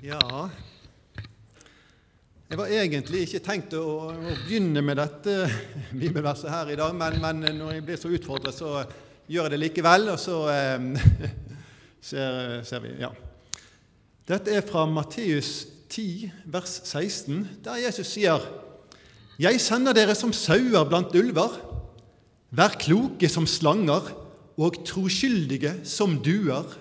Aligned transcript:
Ja 0.00 0.48
Jeg 2.48 2.56
var 2.56 2.70
egentlig 2.72 3.26
ikke 3.26 3.40
tenkt 3.44 3.74
å, 3.76 3.82
å 4.08 4.14
begynne 4.46 4.80
med 4.80 4.96
dette 4.96 5.34
bibelverset 5.92 6.48
her 6.48 6.70
i 6.72 6.78
dag, 6.80 6.94
men, 6.96 7.18
men, 7.20 7.42
når 7.58 7.74
jeg 7.74 7.84
blir 7.84 8.00
så 8.00 8.12
utfordret, 8.16 8.56
så 8.56 8.80
gjør 9.28 9.46
jeg 9.46 9.52
det 9.52 9.60
likevel, 9.60 10.08
og 10.14 10.16
så 10.18 10.38
eh, 10.54 10.88
ser, 12.08 12.64
ser, 12.64 12.80
vi 12.80 12.94
Ja. 13.02 13.12
Dette 14.30 14.56
er 14.56 14.64
fra 14.64 14.86
Matteus 14.88 15.66
10, 15.92 16.30
vers 16.48 16.80
16, 16.88 17.44
der 17.66 17.84
Jesus 17.84 18.08
sier 18.16 18.48
Jeg 19.36 19.60
sender 19.60 19.92
dere 19.96 20.16
som 20.16 20.32
sauer 20.32 20.88
blant 20.88 21.12
ulver. 21.12 21.60
Vær 22.56 22.80
kloke 22.80 23.28
som 23.28 23.44
slanger 23.44 24.14
og 24.56 24.80
troskyldige 24.88 25.82
som 25.84 26.16
duer. 26.24 26.72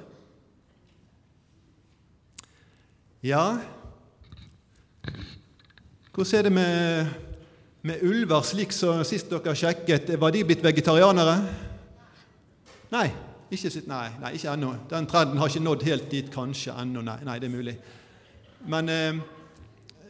Ja, 3.23 3.57
hvordan 6.13 6.39
er 6.39 6.41
det 6.41 6.51
med, 6.51 7.05
med 7.81 7.95
ulver, 8.01 8.41
slik 8.41 8.71
som 8.71 9.01
sist 9.03 9.27
dere 9.27 9.55
sjekket? 9.55 10.13
Var 10.21 10.31
de 10.31 10.43
blitt 10.47 10.63
vegetarianere? 10.63 11.33
Nei, 12.93 13.09
ikke, 13.51 13.71
nei, 13.91 14.05
nei, 14.21 14.31
ikke 14.37 14.53
ennå. 14.53 14.69
Den 14.87 15.09
trenden 15.11 15.37
har 15.37 15.51
ikke 15.51 15.63
nådd 15.65 15.83
helt 15.89 16.07
dit 16.11 16.29
kanskje 16.31 16.77
ennå. 16.79 17.03
Nei, 17.03 17.17
nei, 17.27 17.35
det 17.43 17.49
er 17.49 17.53
mulig. 17.57 17.75
Men 18.71 18.89
eh, 18.89 19.19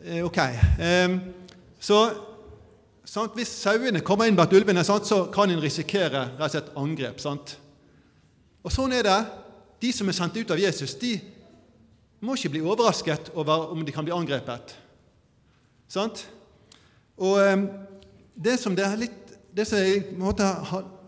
eh 0.05 0.22
ok. 0.26 0.39
Eh, 0.78 1.17
så 1.80 2.03
sant, 3.05 3.34
Hvis 3.34 3.55
sauene 3.64 4.05
kommer 4.05 4.30
inn 4.30 4.38
blant 4.38 4.53
ulvene, 4.53 4.86
sant, 4.86 5.09
så 5.09 5.23
kan 5.34 5.50
en 5.50 5.66
risikere 5.66 6.28
rett 6.38 6.45
og 6.45 6.53
slett 6.53 6.72
angrep. 6.78 7.17
Sant? 7.26 7.58
Og 8.62 8.70
sånn 8.70 8.94
er 8.94 9.09
det. 9.09 9.20
De 9.81 9.94
som 9.98 10.08
er 10.08 10.22
sendt 10.22 10.38
ut 10.38 10.52
av 10.53 10.62
Jesus, 10.62 10.94
de 11.02 11.17
må 12.26 12.36
ikke 12.36 12.52
bli 12.55 12.64
overrasket 12.66 13.32
over 13.36 13.72
om 13.73 13.84
de 13.86 13.94
kan 13.96 14.05
bli 14.08 14.16
angrepet. 14.16 14.73
Sant? 15.90 16.26
Og 17.20 17.39
ehm, 17.42 17.67
det 18.36 18.58
som, 18.59 18.76
det 18.76 18.88
litt, 19.00 19.36
det 19.56 19.66
som 19.67 19.80
jeg 19.80 20.03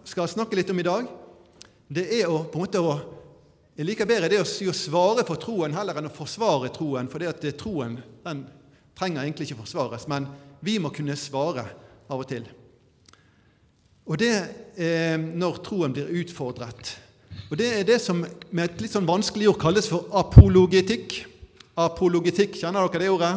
skal 0.08 0.32
snakke 0.32 0.58
litt 0.58 0.72
om 0.72 0.80
i 0.82 0.88
dag, 0.88 1.10
det 1.92 2.08
er 2.22 2.32
å 2.32 2.44
på 2.48 2.60
en 2.60 2.68
måte 2.68 2.84
å 2.84 3.00
Jeg 3.72 3.88
liker 3.88 4.06
bedre 4.06 4.28
det 4.30 4.38
å, 4.38 4.44
å 4.46 4.74
svare 4.76 5.24
for 5.26 5.40
troen 5.40 5.74
heller 5.74 5.98
enn 5.98 6.10
å 6.10 6.14
forsvare 6.14 6.70
troen, 6.76 7.08
for 7.10 7.24
det 7.24 7.30
at 7.32 7.46
troen 7.58 7.96
den 8.22 8.42
trenger 9.00 9.24
egentlig 9.24 9.48
ikke 9.48 9.62
forsvares, 9.64 10.04
men 10.12 10.28
vi 10.60 10.76
må 10.78 10.92
kunne 10.94 11.16
svare 11.18 11.64
av 12.12 12.20
og 12.20 12.28
til. 12.30 12.44
Og 14.06 14.20
det 14.20 14.34
er 14.76 15.16
når 15.18 15.62
troen 15.66 15.96
blir 15.96 16.12
utfordret. 16.20 16.92
Og 17.52 17.58
Det 17.58 17.68
er 17.80 17.84
det 17.84 18.02
som 18.02 18.22
med 18.52 18.64
et 18.64 18.82
litt 18.82 18.94
sånn 18.94 19.08
vanskelig 19.08 19.50
ord 19.52 19.60
kalles 19.60 19.90
for 19.92 20.08
apologetikk. 20.16 21.26
Apologetikk, 21.76 22.56
kjenner 22.62 22.88
dere 22.88 23.04
det 23.04 23.10
ordet? 23.12 23.34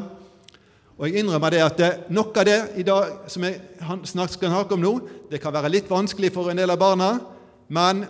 Og 0.95 1.09
jeg 1.09 1.25
innrømmer 1.25 1.51
det 1.51 1.63
at 1.65 1.79
det, 1.79 1.91
noe 2.15 2.31
av 2.31 2.47
det 2.47 2.59
i 2.79 2.85
dag 2.87 3.25
som 3.31 3.43
jeg 3.43 3.59
snart 4.07 4.35
skal 4.37 4.53
snakke 4.53 4.77
om 4.77 4.85
nå, 4.85 4.93
det 5.31 5.41
kan 5.43 5.55
være 5.55 5.73
litt 5.73 5.91
vanskelig 5.91 6.31
for 6.35 6.53
en 6.53 6.61
del 6.61 6.71
av 6.71 6.79
barna, 6.79 7.09
men 7.67 8.05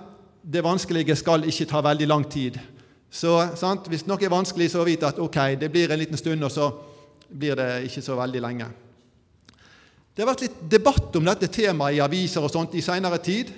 det 0.45 0.65
vanskelige 0.65 1.17
skal 1.17 1.47
ikke 1.49 1.69
ta 1.71 1.81
veldig 1.85 2.09
lang 2.11 2.27
tid. 2.29 2.59
Så 3.09 3.39
sant? 3.57 3.89
Hvis 3.89 4.05
noe 4.05 4.21
er 4.21 4.33
vanskelig, 4.33 4.69
så 4.75 4.85
vite 4.85 5.09
at 5.09 5.21
ok, 5.23 5.57
det 5.57 5.71
blir 5.73 5.93
en 5.95 6.03
liten 6.03 6.21
stund, 6.21 6.45
og 6.45 6.53
så 6.53 6.69
blir 7.31 7.57
det 7.57 7.87
ikke 7.89 8.03
så 8.05 8.19
veldig 8.19 8.43
lenge. 8.45 8.67
Det 10.15 10.23
har 10.23 10.31
vært 10.35 10.45
litt 10.45 10.59
debatt 10.71 11.17
om 11.19 11.25
dette 11.27 11.49
temaet 11.51 11.97
i 11.97 12.03
aviser 12.05 12.45
og 12.45 12.53
sånt 12.53 12.77
i 12.77 12.85
seinere 12.85 13.19
tid. 13.25 13.49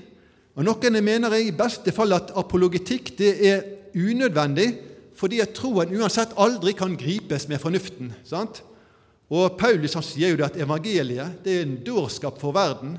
Og 0.57 0.65
Noen 0.65 0.97
mener 1.05 1.35
i 1.37 1.53
beste 1.53 1.93
fall 1.93 2.17
at 2.17 2.33
apologetikk 2.37 3.13
det 3.19 3.33
er 3.45 3.65
unødvendig, 3.97 4.71
fordi 5.17 5.41
at 5.41 5.55
troen 5.57 5.93
uansett 5.97 6.35
aldri 6.41 6.73
kan 6.77 6.97
gripes 6.97 7.49
med 7.49 7.61
fornuften. 7.61 8.13
sant? 8.25 8.63
Og 9.33 9.57
Paulus 9.59 9.97
han 9.97 10.05
sier 10.07 10.33
jo 10.33 10.39
det 10.39 10.47
at 10.51 10.59
evangeliet 10.61 11.41
det 11.45 11.57
er 11.57 11.67
en 11.67 11.79
dårskap 11.85 12.39
for 12.41 12.55
verden. 12.57 12.97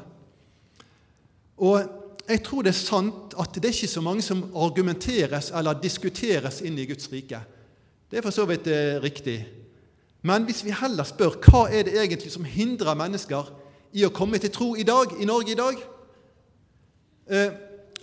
Og 1.58 1.82
jeg 2.28 2.44
tror 2.44 2.66
det 2.66 2.74
er 2.74 2.80
sant 2.80 3.38
at 3.40 3.56
det 3.56 3.70
er 3.70 3.76
ikke 3.76 3.96
så 3.96 4.04
mange 4.04 4.26
som 4.26 4.44
argumenteres 4.54 5.52
eller 5.56 5.80
diskuteres 5.82 6.60
inn 6.62 6.78
i 6.78 6.86
Guds 6.90 7.08
rike. 7.12 7.40
Det 8.12 8.20
er 8.20 8.26
for 8.26 8.36
så 8.36 8.46
vidt 8.50 8.68
eh, 8.68 9.00
riktig. 9.02 9.40
Men 10.22 10.44
hvis 10.44 10.64
vi 10.66 10.76
heller 10.76 11.08
spør 11.08 11.40
hva 11.46 11.68
er 11.72 11.88
det 11.88 11.96
egentlig 11.98 12.34
som 12.34 12.46
hindrer 12.48 12.98
mennesker 13.00 13.50
i 13.96 14.04
å 14.04 14.12
komme 14.14 14.40
til 14.42 14.52
tro 14.52 14.74
i 14.76 14.86
dag, 14.88 15.16
i 15.16 15.28
Norge 15.28 15.54
i 15.54 15.60
dag, 15.60 15.80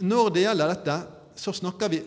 når 0.04 0.30
det 0.34 0.44
gjelder 0.44 0.72
dette, 0.74 0.96
så 1.38 1.54
snakker 1.54 1.92
vi 1.92 2.02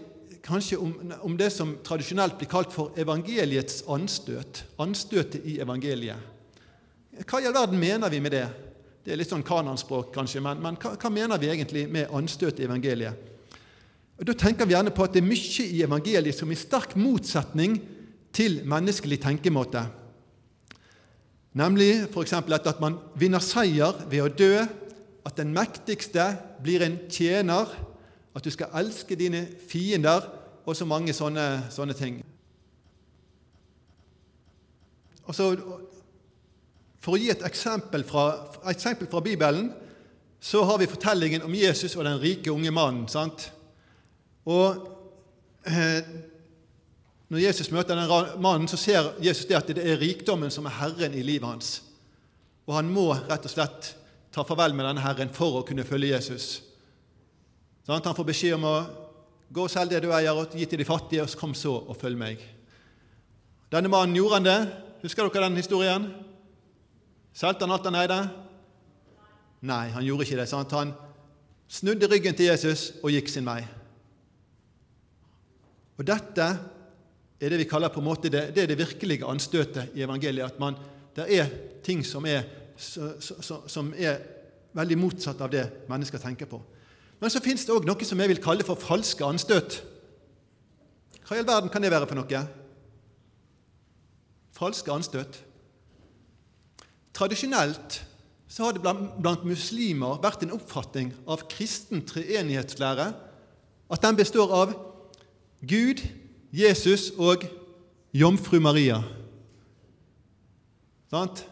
kanskje 0.47 0.77
om, 0.77 0.93
om, 1.21 1.35
det 1.37 1.49
som 1.51 1.75
tradisjonelt 1.83 2.37
blir 2.39 2.49
kalt 2.51 2.71
for 2.73 2.95
evangeliets 2.99 3.83
anstøt. 3.91 4.63
Anstøtet 4.79 5.45
i 5.45 5.57
evangeliet. 5.63 6.35
Hva 7.25 7.41
i 7.41 7.47
all 7.49 7.55
verden 7.55 7.81
mener 7.81 8.13
vi 8.13 8.21
med 8.23 8.35
det? 8.35 8.45
Det 9.03 9.13
er 9.13 9.19
litt 9.19 9.31
sånn 9.31 9.45
kananspråk, 9.47 10.11
kanskje, 10.15 10.41
men, 10.43 10.59
men 10.63 10.77
hva, 10.79 10.93
hva, 10.99 11.11
mener 11.11 11.39
vi 11.41 11.49
egentlig 11.51 11.85
med 11.91 12.11
anstøt 12.15 12.59
i 12.59 12.67
evangeliet? 12.67 13.33
Og 14.17 14.25
Da 14.27 14.33
tenker 14.33 14.65
vi 14.65 14.73
gjerne 14.73 14.93
på 14.93 15.05
at 15.05 15.13
det 15.13 15.21
er 15.21 15.29
mye 15.29 15.67
i 15.67 15.83
evangeliet 15.85 16.35
som 16.35 16.49
er 16.49 16.57
i 16.57 16.59
sterk 16.59 16.95
motsetning 16.99 17.77
til 18.35 18.59
menneskelig 18.67 19.19
tenkemåte. 19.23 19.83
Nemlig 21.57 21.91
f.eks. 22.09 22.33
at 22.33 22.81
man 22.83 22.99
vinner 23.17 23.41
seier 23.41 24.03
ved 24.09 24.25
å 24.25 24.29
dø 24.33 24.65
at 25.27 25.35
den 25.37 25.51
mektigste 25.53 26.37
blir 26.63 26.85
en 26.85 26.97
tjener, 27.11 27.67
at 28.35 28.45
du 28.45 28.51
skal 28.53 28.71
elske 28.79 29.15
dine 29.19 29.43
fiender, 29.67 30.23
og 30.67 30.75
så 30.75 30.85
mange 30.87 31.13
sånne, 31.15 31.67
sånne 31.71 31.95
ting. 31.95 32.21
Og 35.27 35.35
så, 35.35 35.51
For 37.03 37.15
å 37.15 37.19
gi 37.21 37.29
et 37.31 37.43
eksempel, 37.47 38.03
fra, 38.07 38.23
et 38.65 38.73
eksempel 38.75 39.07
fra 39.07 39.21
Bibelen 39.23 39.69
så 40.43 40.63
har 40.67 40.79
vi 40.79 40.89
fortellingen 40.91 41.45
om 41.47 41.53
Jesus 41.55 41.95
og 41.95 42.03
den 42.05 42.19
rike 42.19 42.51
unge 42.51 42.71
mannen. 42.71 43.07
sant? 43.07 43.51
Og 44.45 44.75
eh, 45.65 46.03
Når 47.29 47.39
Jesus 47.39 47.71
møter 47.71 47.95
den 47.95 48.41
mannen, 48.41 48.67
så 48.67 48.77
ser 48.77 49.13
Jesus 49.23 49.45
det 49.45 49.55
at 49.55 49.67
det 49.67 49.83
er 49.83 49.99
rikdommen 49.99 50.51
som 50.51 50.65
er 50.65 50.77
herren 50.79 51.15
i 51.15 51.23
livet 51.23 51.47
hans. 51.47 51.71
Og 52.67 52.75
han 52.75 52.91
må 52.91 53.13
rett 53.13 53.47
og 53.47 53.51
slett 53.51 53.95
ta 54.37 54.45
farvel 54.45 54.75
med 54.77 54.85
denne 54.85 55.01
Herren 55.01 55.31
for 55.33 55.59
å 55.59 55.65
kunne 55.65 55.85
følge 55.87 56.11
Jesus. 56.11 56.59
Sånn, 57.87 58.03
han 58.05 58.17
får 58.17 58.27
beskjed 58.27 58.57
om 58.59 58.67
å 58.69 58.75
gå 59.49 59.63
og 59.65 59.71
selge 59.71 59.95
det 59.95 60.05
du 60.05 60.11
eier, 60.13 60.37
og 60.37 60.53
gi 60.53 60.67
til 60.69 60.83
de 60.83 60.85
fattige, 60.85 61.23
og 61.25 61.39
kom 61.39 61.55
så 61.57 61.73
og 61.79 61.97
følg 61.97 62.19
meg. 62.19 62.43
Denne 63.73 63.89
mannen 63.89 64.15
gjorde 64.15 64.37
han 64.37 64.45
det. 64.45 64.59
Husker 65.01 65.25
dere 65.25 65.47
den 65.47 65.57
historien? 65.57 66.05
Solgte 67.33 67.65
han 67.65 67.73
alt 67.73 67.89
han 67.89 67.97
eide? 67.97 68.19
Nei, 69.67 69.87
han 69.95 70.05
gjorde 70.05 70.27
ikke 70.27 70.37
det. 70.43 70.47
Sant? 70.51 70.75
Han 70.77 70.93
snudde 71.71 72.09
ryggen 72.11 72.37
til 72.37 72.51
Jesus 72.51 72.91
og 73.01 73.15
gikk 73.15 73.31
sin 73.33 73.47
vei. 73.47 73.63
Og 75.97 76.05
Dette 76.05 76.47
er 77.37 77.53
det 77.53 77.63
vi 77.63 77.69
kaller 77.69 77.89
på 77.93 78.03
en 78.03 78.09
måte 78.11 78.29
det, 78.33 78.51
det 78.53 78.63
er 78.63 78.69
det 78.69 78.79
virkelige 78.83 79.25
anstøtet 79.25 79.97
i 79.97 80.05
evangeliet. 80.05 80.53
At 80.53 80.61
man, 80.61 80.77
det 81.17 81.25
er 81.33 81.49
ting 81.85 82.05
som 82.05 82.25
er 82.29 82.45
som 82.77 83.93
er 83.97 84.21
veldig 84.77 84.97
motsatt 84.99 85.41
av 85.41 85.51
det 85.51 85.65
mennesker 85.89 86.21
tenker 86.21 86.49
på. 86.49 86.59
Men 87.19 87.33
så 87.33 87.41
fins 87.41 87.65
det 87.65 87.73
òg 87.73 87.87
noe 87.87 88.05
som 88.05 88.19
jeg 88.21 88.29
vil 88.29 88.43
kalle 88.43 88.65
for 88.65 88.79
falske 88.79 89.25
anstøt. 89.25 89.79
Hva 91.25 91.35
i 91.35 91.41
all 91.41 91.49
verden 91.49 91.71
kan 91.73 91.83
det 91.83 91.91
være 91.91 92.07
for 92.09 92.19
noe? 92.19 92.43
Falske 94.57 94.93
anstøt. 94.93 95.41
Tradisjonelt 97.17 98.03
så 98.47 98.63
har 98.63 98.77
det 98.77 98.83
blant, 98.83 99.43
muslimer 99.43 100.21
vært 100.23 100.45
en 100.45 100.53
oppfatning 100.55 101.11
av 101.27 101.43
kristen 101.51 102.05
treenighetslære 102.07 103.09
at 103.91 104.03
den 104.03 104.19
består 104.19 104.53
av 104.55 104.71
Gud, 105.67 106.03
Jesus 106.53 107.09
og 107.17 107.43
jomfru 108.15 108.59
Maria. 108.63 109.01
Sant? 111.11 111.43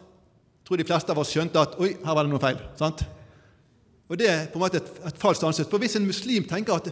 Tror 0.66 0.80
de 0.80 0.86
fleste 0.86 1.14
av 1.14 1.20
oss 1.22 1.30
skjønte 1.30 1.62
at 1.62 1.76
oi, 1.80 1.92
her 2.02 2.16
var 2.18 2.26
det 2.26 2.32
noe 2.32 2.42
feil. 2.42 2.58
sant? 2.78 3.04
Og 4.06 4.18
Det 4.18 4.28
er 4.30 4.46
på 4.50 4.58
en 4.58 4.64
måte 4.66 4.80
et, 4.82 4.90
et 5.06 5.18
falskt 5.18 5.46
ansett. 5.46 5.70
For 5.70 5.82
Hvis 5.82 5.96
en 5.98 6.06
muslim 6.06 6.46
tenker 6.46 6.76
at 6.76 6.90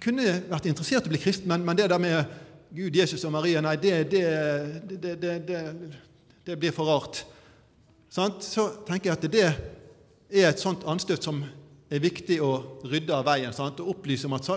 kunne 0.00 0.26
vært 0.48 0.68
interessert 0.70 1.06
i 1.06 1.10
å 1.10 1.14
bli 1.14 1.20
kristen, 1.20 1.48
men, 1.50 1.64
men 1.66 1.78
det 1.78 1.88
der 1.90 2.00
med 2.00 2.34
Gud, 2.76 2.96
Jesus 2.96 3.24
og 3.24 3.32
Maria, 3.34 3.62
nei, 3.64 3.76
det, 3.80 3.94
det, 4.10 5.14
det, 5.22 5.60
det 6.46 6.58
blir 6.60 6.74
for 6.74 6.88
rart. 6.90 7.22
Sant? 8.12 8.44
Så 8.44 8.68
tenker 8.86 9.10
jeg 9.10 9.16
at 9.16 9.28
det 9.32 9.46
er 9.46 10.50
et 10.50 10.62
sånt 10.62 10.84
anstøt 10.88 11.24
som 11.24 11.42
er 11.86 12.02
viktig 12.02 12.38
å 12.42 12.52
rydde 12.86 13.14
av 13.14 13.26
veien. 13.26 13.54
Sant? 13.54 13.80
Og 13.82 13.96
opplyse 13.96 14.28
om 14.28 14.36
at 14.36 14.48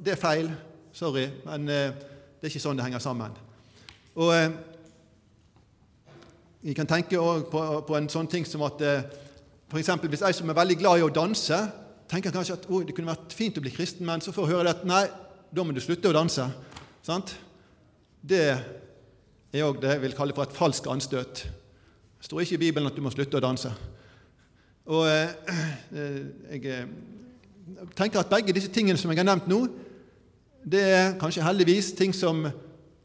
det 0.00 0.14
er 0.14 0.20
feil, 0.20 0.50
sorry, 0.96 1.28
men 1.46 1.68
eh, 1.72 1.92
det 2.38 2.48
er 2.48 2.52
ikke 2.52 2.64
sånn 2.64 2.78
det 2.78 2.86
henger 2.86 3.02
sammen. 3.04 3.36
Og 4.18 4.32
eh, 4.34 4.48
vi 6.62 6.74
kan 6.74 6.86
tenke 6.86 7.18
på, 7.50 7.94
en 7.96 8.08
sånn 8.10 8.28
ting 8.30 8.46
som 8.46 8.64
at 8.66 8.82
eh, 8.82 9.02
for 9.68 9.78
eksempel, 9.78 10.08
Hvis 10.08 10.24
ei 10.24 10.32
som 10.32 10.48
er 10.48 10.56
veldig 10.56 10.78
glad 10.80 10.98
i 10.98 11.04
å 11.04 11.12
danse, 11.12 11.56
tenker 12.08 12.32
kanskje 12.32 12.54
at 12.56 12.64
det 12.88 12.94
kunne 12.96 13.10
vært 13.10 13.34
fint 13.36 13.58
å 13.60 13.62
bli 13.62 13.70
kristen, 13.70 14.06
men 14.08 14.22
så 14.24 14.32
får 14.32 14.46
hun 14.46 14.54
høre 14.56 14.72
at 14.72 14.86
nei, 14.88 15.02
da 15.52 15.64
må 15.64 15.74
du 15.76 15.80
slutte 15.84 16.08
å 16.08 16.16
danse. 16.16 16.46
Sant? 17.04 17.34
Det 18.24 18.40
er 18.48 19.66
òg 19.66 19.76
det 19.82 19.92
jeg 19.92 20.02
vil 20.06 20.16
kalle 20.16 20.36
for 20.36 20.48
et 20.48 20.56
falskt 20.56 20.88
anstøt. 20.88 21.44
Det 21.44 22.26
står 22.26 22.46
ikke 22.46 22.56
i 22.56 22.62
Bibelen 22.64 22.88
at 22.88 22.96
du 22.96 23.04
må 23.04 23.12
slutte 23.12 23.36
å 23.36 23.44
danse. 23.44 23.70
Og 24.88 25.04
eh, 25.04 25.52
jeg 26.56 26.64
eh, 26.72 26.88
tenker 27.96 28.22
at 28.22 28.32
begge 28.32 28.56
disse 28.56 28.72
tingene 28.72 28.96
som 28.96 29.12
jeg 29.12 29.20
har 29.20 29.28
nevnt 29.28 29.52
nå, 29.52 29.66
det 30.64 30.80
er 30.80 31.16
kanskje 31.20 31.44
heldigvis 31.44 31.92
ting 31.96 32.16
som 32.16 32.48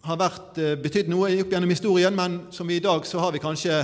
har 0.03 0.19
vært, 0.19 0.57
eh, 0.59 0.75
betydd 0.75 1.09
noe 1.11 1.31
opp 1.41 1.51
gjennom 1.53 1.71
historien, 1.71 2.15
men 2.15 2.47
som 2.51 2.67
vi 2.67 2.77
i 2.77 2.83
dag 2.83 3.05
så 3.07 3.19
har 3.23 3.31
vi 3.31 3.39
kanskje 3.44 3.81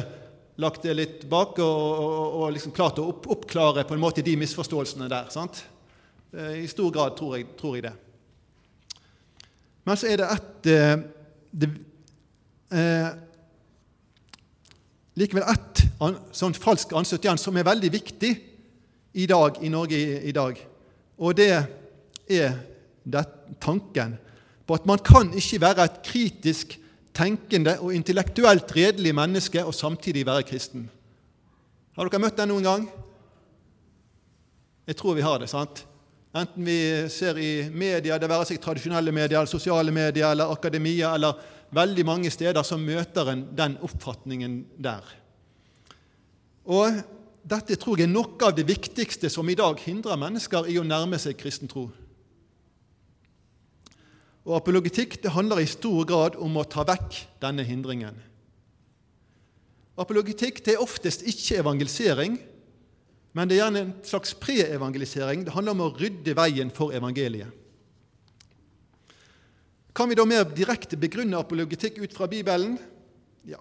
lagt 0.60 0.84
det 0.84 0.96
litt 0.96 1.30
bak 1.30 1.60
og, 1.64 1.80
og, 2.04 2.34
og 2.42 2.54
liksom 2.54 2.76
klart 2.76 3.00
å 3.00 3.08
opp, 3.14 3.30
oppklare 3.32 3.86
på 3.88 3.96
en 3.96 4.04
måte 4.04 4.24
de 4.26 4.36
misforståelsene 4.36 5.08
der. 5.10 5.30
sant? 5.32 5.64
I 6.36 6.68
stor 6.70 6.92
grad 6.94 7.16
tror 7.18 7.38
jeg, 7.38 7.48
tror 7.58 7.78
jeg 7.78 7.88
det. 7.88 7.94
Men 9.88 9.98
så 9.98 10.12
er 10.12 10.20
det 10.22 10.28
ett 10.30 10.68
det, 11.52 11.70
eh, 12.72 13.10
Likevel 15.20 15.44
ett 15.52 15.82
sånn 16.32 16.54
falsk 16.56 16.94
anstøt 16.96 17.26
igjen 17.26 17.40
som 17.42 17.58
er 17.58 17.66
veldig 17.68 17.90
viktig 17.92 18.30
i 19.20 19.26
dag 19.28 19.58
i 19.66 19.72
Norge 19.72 19.98
i, 19.98 20.20
i 20.30 20.32
dag. 20.36 20.60
Og 21.20 21.36
det 21.36 21.50
er 22.30 22.60
det, 23.04 23.26
tanken 23.60 24.14
på 24.70 24.78
at 24.78 24.86
man 24.86 25.02
kan 25.02 25.34
ikke 25.34 25.62
være 25.64 25.90
et 25.90 26.00
kritisk 26.06 26.78
tenkende 27.18 27.80
og 27.82 27.94
intellektuelt 27.96 28.70
redelig 28.76 29.16
menneske 29.18 29.64
og 29.66 29.74
samtidig 29.74 30.28
være 30.28 30.46
kristen. 30.46 30.86
Har 31.98 32.08
dere 32.08 32.22
møtt 32.22 32.38
den 32.38 32.52
noen 32.54 32.68
gang? 32.68 32.90
Jeg 34.88 34.98
tror 34.98 35.18
vi 35.18 35.26
har 35.26 35.42
det. 35.42 35.50
sant? 35.50 35.86
Enten 36.38 36.66
vi 36.66 36.78
ser 37.10 37.38
i 37.42 37.70
media, 37.74 38.18
det 38.22 38.30
være 38.30 38.46
seg 38.46 38.62
tradisjonelle 38.62 39.12
medier, 39.12 39.40
eller 39.40 39.50
sosiale 39.50 39.92
medier 39.92 40.30
eller 40.30 40.54
akademia, 40.54 41.16
eller 41.18 41.40
veldig 41.74 42.06
mange 42.06 42.30
steder 42.30 42.62
så 42.64 42.78
møter 42.78 43.32
en 43.34 43.48
den 43.58 43.78
oppfatningen 43.86 44.62
der. 44.78 45.02
Og 46.70 47.02
dette 47.50 47.78
tror 47.82 47.98
jeg 47.98 48.06
er 48.06 48.14
noe 48.14 48.38
av 48.46 48.54
det 48.54 48.68
viktigste 48.70 49.30
som 49.34 49.50
i 49.50 49.58
dag 49.58 49.82
hindrer 49.82 50.22
mennesker 50.22 50.70
i 50.70 50.78
å 50.78 50.86
nærme 50.86 51.18
seg 51.18 51.38
kristen 51.42 51.70
tro. 51.70 51.88
Og 54.48 54.56
Apologetikk 54.58 55.18
det 55.24 55.34
handler 55.36 55.62
i 55.62 55.70
stor 55.70 56.06
grad 56.08 56.38
om 56.40 56.58
å 56.58 56.68
ta 56.68 56.86
vekk 56.88 57.18
denne 57.44 57.66
hindringen. 57.68 58.16
Apologetikk 60.00 60.62
det 60.64 60.78
er 60.78 60.84
oftest 60.84 61.26
ikke 61.28 61.60
evangelisering, 61.60 62.38
men 63.36 63.50
det 63.50 63.58
er 63.58 63.66
gjerne 63.66 63.82
en 63.84 63.96
slags 64.08 64.32
pre-evangelisering. 64.40 65.44
Det 65.46 65.54
handler 65.54 65.76
om 65.76 65.84
å 65.86 65.92
rydde 65.98 66.34
veien 66.38 66.72
for 66.74 66.96
evangeliet. 66.96 67.52
Kan 69.94 70.10
vi 70.10 70.16
da 70.16 70.24
mer 70.24 70.48
direkte 70.48 70.98
begrunne 70.98 71.38
apologetikk 71.38 72.00
ut 72.00 72.16
fra 72.16 72.30
Bibelen? 72.32 72.78
Ja. 73.44 73.60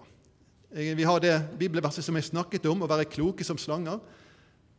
Vi 0.71 1.07
har 1.09 1.21
det 1.25 1.35
bibelverset 1.59 2.07
som 2.07 2.15
jeg 2.15 2.29
snakket 2.29 2.69
om, 2.71 2.85
å 2.85 2.91
være 2.91 3.09
kloke 3.11 3.45
som 3.47 3.59
slanger. 3.59 3.99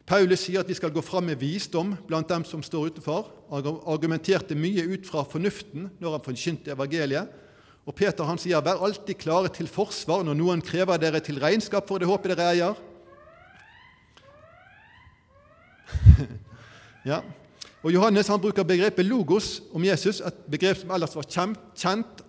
Paulus 0.09 0.41
sier 0.41 0.63
at 0.63 0.69
vi 0.69 0.73
skal 0.73 0.89
gå 0.89 1.03
fram 1.05 1.27
med 1.29 1.37
visdom 1.37 1.91
blant 2.07 2.29
dem 2.31 2.41
som 2.47 2.63
står 2.65 2.89
utenfor. 2.89 3.27
Argumenterte 3.53 4.57
mye 4.57 4.81
ut 4.95 5.05
fra 5.05 5.21
fornuften 5.21 5.91
når 6.01 6.15
han 6.15 6.25
forkynte 6.25 6.73
evangeliet. 6.73 7.29
Og 7.85 7.93
Peter 7.95 8.25
han 8.25 8.37
sier, 8.41 8.61
'Vær 8.61 8.81
alltid 8.81 9.17
klare 9.21 9.49
til 9.53 9.67
forsvar 9.67 10.23
når 10.25 10.33
noen 10.33 10.61
krever 10.61 10.97
dere 10.97 11.19
til 11.19 11.39
regnskap 11.39 11.87
for 11.87 11.97
det 11.99 12.07
håpet 12.09 12.37
dere 12.37 12.49
eier'. 12.53 12.75
ja. 17.11 17.21
Og 17.83 17.93
Johannes 17.93 18.27
han 18.27 18.41
bruker 18.41 18.63
begrepet 18.63 19.05
'logos' 19.05 19.61
om 19.73 19.85
Jesus, 19.85 20.21
et 20.21 20.33
begrep 20.49 20.77
som 20.77 20.91
ellers 20.91 21.15
var 21.15 21.29
kjent 21.75 22.21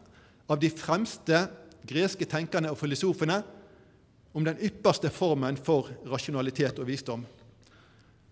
av 0.49 0.61
de 0.61 0.71
fremste 0.71 1.49
greske 1.87 2.25
tenkerne 2.25 2.71
og 2.71 2.79
filosofene, 2.79 3.43
om 4.35 4.45
den 4.45 4.57
ypperste 4.61 5.11
formen 5.11 5.57
for 5.57 5.89
rasjonalitet 6.07 6.79
og 6.79 6.87
visdom. 6.87 7.27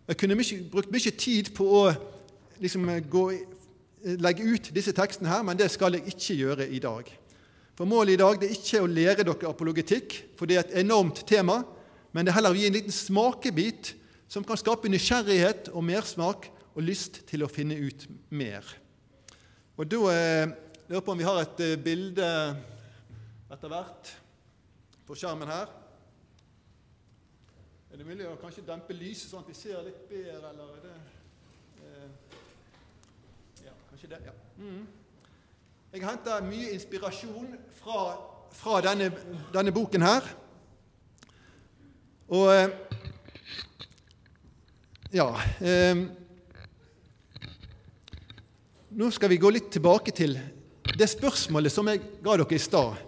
Jeg 0.09 0.17
kunne 0.17 0.39
mye, 0.39 0.59
brukt 0.73 0.93
mye 0.93 1.11
tid 1.21 1.51
på 1.53 1.67
å 1.69 1.83
liksom, 2.63 2.87
gå, 3.13 3.25
legge 4.17 4.47
ut 4.49 4.71
disse 4.73 4.95
tekstene, 4.97 5.29
her, 5.29 5.43
men 5.45 5.59
det 5.59 5.69
skal 5.75 5.99
jeg 5.99 6.09
ikke 6.09 6.37
gjøre 6.39 6.69
i 6.73 6.81
dag. 6.81 7.11
For 7.77 7.87
Målet 7.87 8.17
i 8.17 8.21
dag 8.23 8.41
er 8.41 8.55
ikke 8.55 8.81
å 8.83 8.89
lære 8.89 9.27
dere 9.27 9.51
apologetikk, 9.51 10.17
for 10.39 10.49
det 10.49 10.57
er 10.57 10.65
et 10.65 10.79
enormt 10.81 11.21
tema, 11.29 11.61
men 12.17 12.25
det 12.25 12.33
er 12.33 12.39
heller 12.39 12.57
å 12.57 12.59
gi 12.59 12.71
en 12.71 12.79
liten 12.79 12.95
smakebit 12.95 13.93
som 14.33 14.47
kan 14.49 14.57
skape 14.61 14.89
nysgjerrighet 14.89 15.69
og 15.75 15.85
mersmak 15.85 16.49
og 16.73 16.87
lyst 16.87 17.21
til 17.29 17.45
å 17.45 17.51
finne 17.53 17.77
ut 17.77 18.07
mer. 18.33 18.65
Og 19.77 19.87
Da 19.93 20.01
eh, 20.15 20.57
lurer 20.89 21.05
på 21.05 21.13
om 21.13 21.21
vi 21.21 21.29
har 21.29 21.43
et 21.43 21.61
eh, 21.67 21.77
bilde 21.77 22.31
etter 23.53 23.71
hvert 23.71 24.15
på 25.05 25.21
skjermen 25.21 25.53
her. 25.53 25.69
Er 27.89 27.97
det 27.97 28.05
mulig 28.05 28.27
å 28.29 28.35
kanskje 28.37 28.67
dempe 28.69 28.93
lyset, 28.93 29.31
sånn 29.31 29.41
at 29.41 29.49
vi 29.49 29.55
ser 29.57 29.79
litt 29.87 30.01
bedre, 30.11 30.51
eller 30.51 30.75
er 30.75 30.83
det 30.83 30.97
eh, 31.89 32.35
Ja, 33.65 33.73
kanskje 33.89 34.11
det. 34.11 34.19
ja. 34.27 34.35
Mm. 34.59 34.83
Jeg 35.95 36.05
henter 36.05 36.45
mye 36.45 36.75
inspirasjon 36.77 37.55
fra, 37.79 38.03
fra 38.53 38.83
denne, 38.85 39.09
denne, 39.55 39.73
boken 39.73 40.05
her. 40.05 40.29
Og 42.29 42.53
eh, 42.53 42.69
Ja 45.17 45.31
eh, 45.65 46.05
Nå 49.01 49.09
skal 49.17 49.33
vi 49.33 49.41
gå 49.41 49.49
litt 49.55 49.73
tilbake 49.73 50.13
til 50.13 50.37
det 50.93 51.09
spørsmålet 51.09 51.73
som 51.73 51.89
jeg 51.89 52.05
ga 52.21 52.37
dere 52.37 52.53
i 52.53 52.61
stad. 52.61 53.08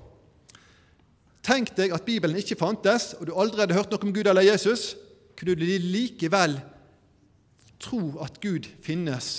Tenk 1.51 1.73
deg 1.75 1.91
at 1.91 2.05
Bibelen 2.07 2.39
ikke 2.39 2.59
fantes, 2.59 3.15
og 3.19 3.27
du 3.27 3.35
aldri 3.35 3.65
hadde 3.65 3.75
hørt 3.75 3.91
noe 3.91 4.07
om 4.07 4.13
Gud 4.15 4.29
eller 4.31 4.47
Jesus. 4.47 4.93
Kunne 5.35 5.57
du 5.59 5.65
likevel 5.67 6.61
tro 7.83 8.21
at 8.23 8.37
Gud 8.43 8.69
finnes? 8.85 9.33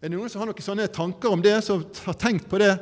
Er 0.00 0.08
det 0.08 0.16
noen 0.16 0.32
som 0.32 0.40
har 0.40 0.48
noen 0.48 0.64
sånne 0.64 0.86
tanker 0.94 1.34
om 1.34 1.42
det, 1.44 1.58
som 1.66 1.84
har 2.06 2.16
tenkt 2.16 2.48
på 2.48 2.60
det? 2.62 2.72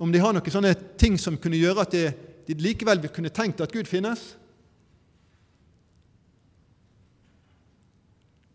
Om 0.00 0.14
de 0.14 0.22
har 0.22 0.32
noen 0.32 0.54
sånne 0.54 0.72
ting 0.96 1.18
som 1.20 1.36
kunne 1.36 1.60
gjøre 1.60 1.84
at 1.84 1.92
de, 1.92 2.06
de 2.48 2.56
likevel 2.56 3.04
kunne 3.12 3.34
tenkt 3.34 3.60
at 3.60 3.74
Gud 3.74 3.90
finnes? 3.90 4.22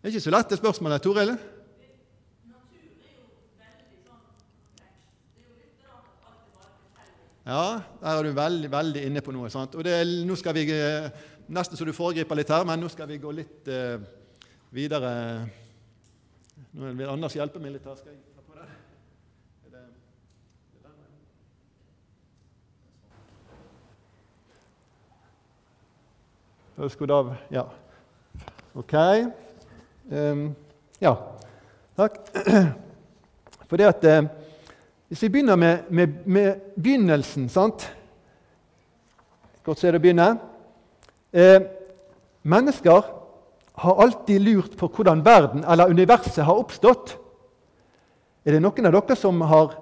Det 0.01 0.09
er 0.09 0.15
ikke 0.15 0.25
så 0.25 0.33
lett, 0.33 0.49
det 0.49 0.59
spørsmålet, 0.59 1.05
Toril. 1.05 1.35
Ja, 7.45 7.81
der 7.99 8.07
er 8.07 8.23
du 8.23 8.31
veldig, 8.31 8.71
veldig 8.71 9.01
inne 9.03 9.21
på 9.21 9.31
noe. 9.35 9.49
sant? 9.51 9.75
Og 9.75 9.83
det, 9.83 10.07
nå 10.25 10.35
skal 10.39 10.55
vi, 10.55 10.71
eh, 10.71 11.09
Nesten 11.47 11.75
så 11.75 11.83
du 11.83 11.91
foregriper 11.91 12.35
litt 12.39 12.49
her, 12.49 12.63
men 12.63 12.79
nå 12.79 12.87
skal 12.87 13.07
vi 13.07 13.17
gå 13.19 13.31
litt 13.35 13.67
eh, 13.67 13.99
videre. 14.71 15.09
Nå 16.71 16.93
vil 16.95 17.09
Anders 17.09 17.35
hjelpe 17.35 17.59
meg 17.59 17.73
litt 17.73 17.83
her. 17.83 17.97
Skal 17.99 18.13
jeg 18.13 18.21
ta 18.31 18.41
på 18.47 18.55
det? 18.55 18.67
Er 19.67 19.69
det, 19.73 19.81
er 26.77 26.81
det 26.85 26.91
Skrudd 26.95 27.11
av? 27.11 27.35
Ja. 27.51 27.65
Ok. 28.73 28.95
Um, 30.09 30.55
ja. 31.01 31.15
Takk. 31.99 32.23
For 33.67 33.75
det 33.77 33.91
at 33.91 34.07
uh, 34.07 34.31
hvis 35.13 35.27
vi 35.27 35.29
begynner 35.29 35.55
med, 35.55 35.81
med, 35.93 36.13
med 36.25 36.61
begynnelsen 36.73 37.43
sant? 37.45 37.83
Godt 39.61 39.83
det 39.85 39.99
begynne. 40.01 40.39
Eh, 41.29 41.59
mennesker 42.41 43.01
har 43.77 43.99
alltid 44.01 44.41
lurt 44.41 44.73
på 44.77 44.87
hvordan 44.89 45.21
verden 45.21 45.61
eller 45.69 45.91
universet 45.93 46.41
har 46.41 46.57
oppstått. 46.57 47.13
Er 48.41 48.57
det 48.57 48.61
noen 48.63 48.89
av 48.89 48.95
dere 48.95 49.17
som 49.19 49.37
har 49.45 49.75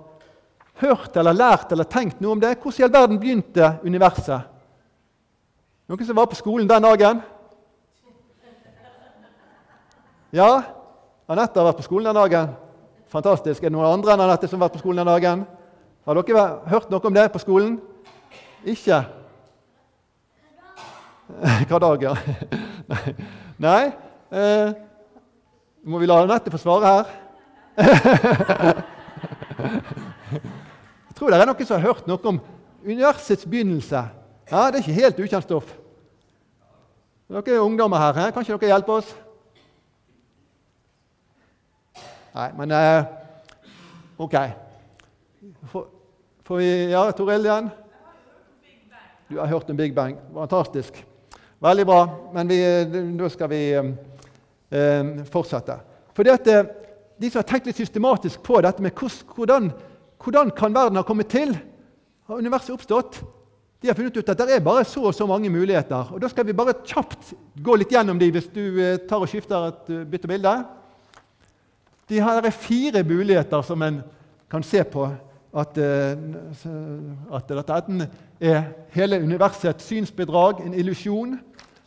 hørt 0.83 1.15
eller 1.15 1.38
lært 1.39 1.71
eller 1.71 1.88
tenkt 1.88 2.19
noe 2.19 2.35
om 2.35 2.41
det? 2.43 2.57
Hvordan 2.57 2.81
i 2.81 2.85
all 2.89 2.91
verden 2.97 3.21
begynte 3.21 3.69
universet? 3.88 4.50
Noen 5.88 6.09
som 6.09 6.19
var 6.19 6.27
på 6.27 6.41
skolen 6.41 6.67
den 6.67 6.89
dagen? 6.89 7.21
Ja? 10.35 10.51
Anette 11.31 11.55
har 11.55 11.71
vært 11.71 11.79
på 11.79 11.88
skolen 11.88 12.11
den 12.11 12.19
dagen. 12.19 12.51
Fantastisk. 13.12 13.63
Er 13.63 13.70
det 13.70 13.75
noen 13.75 13.89
andre 13.91 14.13
enn 14.13 14.24
Anette 14.24 14.48
som 14.48 14.60
har 14.60 14.70
vært 14.70 14.77
på 14.77 14.84
skolen 14.86 15.01
den 15.01 15.10
dagen? 15.12 15.41
Har 16.08 16.18
dere 16.18 16.46
hørt 16.72 16.91
noe 16.91 17.08
om 17.10 17.15
det 17.15 17.25
på 17.34 17.41
skolen? 17.44 17.74
Ikke? 18.63 19.01
Hva 21.70 21.80
dag, 21.84 22.06
ja? 22.08 22.13
Nei. 23.68 23.84
Eh, 24.32 24.72
må 25.84 26.00
vi 26.00 26.08
la 26.08 26.22
Anette 26.24 26.53
få 26.53 26.60
svare 26.62 26.94
her? 26.96 27.06
Jeg 31.12 31.18
tror 31.18 31.30
det 31.30 31.38
er 31.38 31.50
noen 31.51 31.68
som 31.68 31.77
har 31.77 31.88
hørt 31.91 32.08
noe 32.10 32.32
om 32.32 32.39
universets 32.86 33.46
begynnelse. 33.46 34.01
Ja, 34.51 34.72
Det 34.72 34.80
er 34.80 34.84
ikke 34.86 35.01
helt 35.01 35.20
ukjent 35.20 35.46
stoff. 35.46 35.75
Dere 37.32 37.56
er 37.60 37.63
ungdommer 37.63 38.00
her. 38.00 38.13
He? 38.18 38.32
Kan 38.32 38.44
ikke 38.48 38.58
dere 38.63 38.74
hjelpe 38.74 38.98
oss? 39.01 39.12
Nei, 42.31 42.47
men 42.55 42.71
eh, 42.71 43.03
OK. 44.17 44.35
Får 46.43 46.57
vi 46.57 46.91
Ja, 46.91 47.11
Toril 47.11 47.43
igjen? 47.45 47.69
Du 49.27 49.39
har 49.39 49.47
hørt 49.51 49.69
om 49.69 49.77
Big 49.77 49.95
Bang. 49.95 50.15
Fantastisk. 50.33 51.01
Veldig 51.59 51.85
bra. 51.88 52.00
Men 52.33 52.51
nå 53.17 53.29
skal 53.31 53.51
vi 53.51 53.59
eh, 53.75 55.11
fortsette. 55.31 55.75
Fordi 56.15 56.31
at 56.31 56.47
eh, 56.47 56.63
De 57.21 57.29
som 57.29 57.38
har 57.38 57.45
tenkt 57.51 57.67
litt 57.69 57.77
systematisk 57.77 58.41
på 58.41 58.57
dette 58.65 58.81
med 58.81 58.95
hvordan, 58.97 59.67
hvordan 60.23 60.50
kan 60.57 60.73
verden 60.73 60.97
ha 60.97 61.03
kommet 61.05 61.29
til, 61.29 61.51
har 62.25 62.39
universet 62.39 62.73
oppstått, 62.73 63.19
de 63.81 63.91
har 63.91 63.97
funnet 63.97 64.17
ut 64.17 64.29
at 64.31 64.39
det 64.39 64.55
er 64.55 64.63
bare 64.65 64.81
så 64.88 65.03
og 65.05 65.13
så 65.13 65.27
mange 65.29 65.50
muligheter. 65.53 66.09
og 66.15 66.21
Da 66.21 66.29
skal 66.31 66.47
vi 66.47 66.55
bare 66.57 66.79
kjapt 66.81 67.35
gå 67.61 67.75
litt 67.77 67.93
gjennom 67.93 68.17
de 68.17 68.31
hvis 68.33 68.50
du 68.55 68.63
eh, 68.79 69.01
tar 69.09 69.21
og 69.21 69.29
skifter 69.29 69.67
et 69.69 69.91
bytte 70.09 70.31
bilde. 70.31 70.55
De 72.12 72.20
her 72.20 72.41
er 72.44 72.50
fire 72.51 73.03
muligheter 73.08 73.62
som 73.63 73.82
en 73.82 74.01
kan 74.51 74.63
se 74.63 74.84
på 74.84 75.06
at, 75.56 75.77
uh, 75.77 77.36
at 77.36 77.48
dette 77.48 77.77
enten 77.77 78.03
er 78.39 78.63
hele 78.91 79.22
universets 79.24 79.86
synsbedrag, 79.88 80.60
en 80.60 80.74
illusjon, 80.74 81.39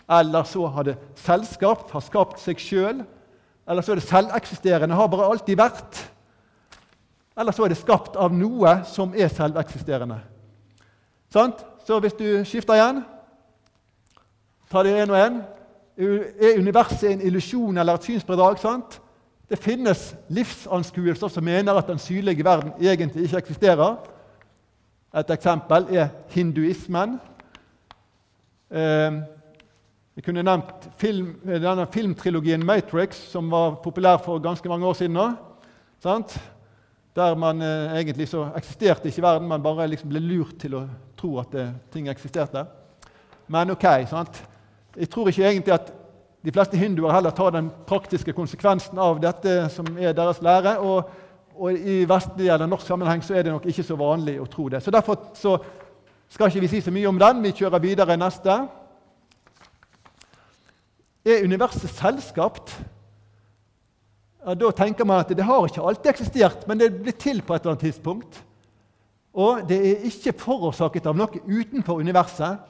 eller 0.09 0.49
så 0.49 0.67
har 0.67 0.89
det 0.89 0.97
selvskapt, 1.21 1.91
har 1.93 2.01
skapt 2.01 2.41
seg 2.41 2.61
sjøl, 2.61 3.05
eller 3.69 3.85
så 3.85 3.93
er 3.93 4.01
det 4.01 4.09
selveksisterende, 4.09 4.97
har 4.97 5.13
bare 5.13 5.29
alltid 5.29 5.61
vært. 5.61 6.01
Eller 7.37 7.53
så 7.53 7.65
er 7.65 7.75
det 7.75 7.81
skapt 7.83 8.17
av 8.17 8.33
noe 8.33 8.79
som 8.89 9.13
er 9.17 9.29
selveksisterende. 9.29 10.23
Så 11.85 12.01
hvis 12.01 12.17
du 12.17 12.29
skifter 12.49 12.79
igjen 12.79 13.05
Ta 14.73 14.83
det 14.83 14.95
én 14.97 15.11
og 15.13 15.19
én. 15.21 15.35
Er 16.41 16.59
universet 16.59 17.13
en 17.13 17.21
illusjon 17.21 17.79
eller 17.79 17.95
et 17.95 18.07
synsbedrag? 18.09 18.59
sant? 18.59 19.01
Det 19.55 19.63
finnes 19.63 20.01
livsanskuelser 20.35 21.31
som 21.31 21.45
mener 21.47 21.77
at 21.79 21.87
den 21.87 22.01
synlige 22.03 22.43
verden 22.45 22.73
egentlig 22.81 23.29
ikke 23.29 23.39
eksisterer. 23.39 24.01
Et 25.15 25.31
eksempel 25.31 25.87
er 25.95 26.09
hinduismen. 26.35 27.21
Eh, 28.71 29.21
jeg 30.17 30.25
kunne 30.27 30.43
nevnt 30.43 30.89
film, 30.99 31.37
denne 31.47 31.87
filmtrilogien 31.87 32.67
'Matrix', 32.67 33.31
som 33.31 33.51
var 33.51 33.79
populær 33.85 34.17
for 34.17 34.43
ganske 34.43 34.69
mange 34.69 34.87
år 34.87 34.93
siden. 34.93 35.15
nå. 35.15 35.31
Der 37.17 37.35
man 37.35 37.63
eh, 37.63 38.01
egentlig 38.01 38.29
så 38.29 38.49
eksisterte 38.57 39.09
ikke 39.09 39.23
verden, 39.23 39.49
man 39.49 39.63
bare 39.63 39.89
liksom 39.89 40.09
ble 40.09 40.19
lurt 40.19 40.59
til 40.59 40.75
å 40.75 40.89
tro 41.17 41.39
at 41.39 41.53
det, 41.53 41.75
ting 41.93 42.09
eksisterte. 42.09 42.67
Men 43.49 43.71
ok, 43.71 43.87
sant? 44.11 44.49
jeg 44.97 45.11
tror 45.11 45.29
ikke 45.29 45.47
egentlig 45.51 45.75
at 45.75 45.93
de 46.45 46.53
fleste 46.53 46.77
hinduer 46.77 47.13
heller 47.15 47.33
tar 47.33 47.55
den 47.55 47.71
praktiske 47.89 48.33
konsekvensen 48.37 48.99
av 49.01 49.21
dette 49.23 49.63
som 49.73 49.87
er 49.97 50.13
deres 50.13 50.43
lære. 50.45 50.77
Og, 50.85 51.09
og 51.57 51.73
i 51.73 52.03
vestlig 52.09 52.51
eller 52.53 52.69
norsk 52.69 52.85
sammenheng 52.87 53.25
så 53.25 53.39
er 53.39 53.47
det 53.47 53.55
nok 53.55 53.65
ikke 53.71 53.87
så 53.87 53.97
vanlig 53.97 54.37
å 54.43 54.49
tro 54.53 54.69
det. 54.69 54.83
Så 54.85 54.93
Derfor 54.93 55.31
så 55.39 55.57
skal 56.29 56.51
ikke 56.51 56.67
vi 56.67 56.73
si 56.75 56.83
så 56.85 56.93
mye 56.93 57.09
om 57.09 57.21
den. 57.21 57.41
Vi 57.47 57.55
kjører 57.63 57.81
videre 57.81 58.19
neste. 58.21 58.59
Er 61.25 61.47
universet 61.49 61.97
selvskapt? 61.97 62.77
Ja, 64.45 64.53
da 64.61 64.73
tenker 64.77 65.09
man 65.09 65.25
at 65.25 65.33
det 65.33 65.49
har 65.49 65.65
ikke 65.65 65.81
alltid 65.81 66.13
eksistert, 66.13 66.69
men 66.69 66.77
det 66.77 66.93
blitt 66.99 67.23
til 67.25 67.41
på 67.41 67.55
et 67.55 67.65
eller 67.65 67.79
annet 67.79 67.87
tidspunkt. 67.89 68.43
Og 69.33 69.65
det 69.69 69.81
er 69.81 70.09
ikke 70.11 70.37
forårsaket 70.45 71.09
av 71.09 71.17
noe 71.17 71.41
utenfor 71.49 72.05
universet. 72.05 72.61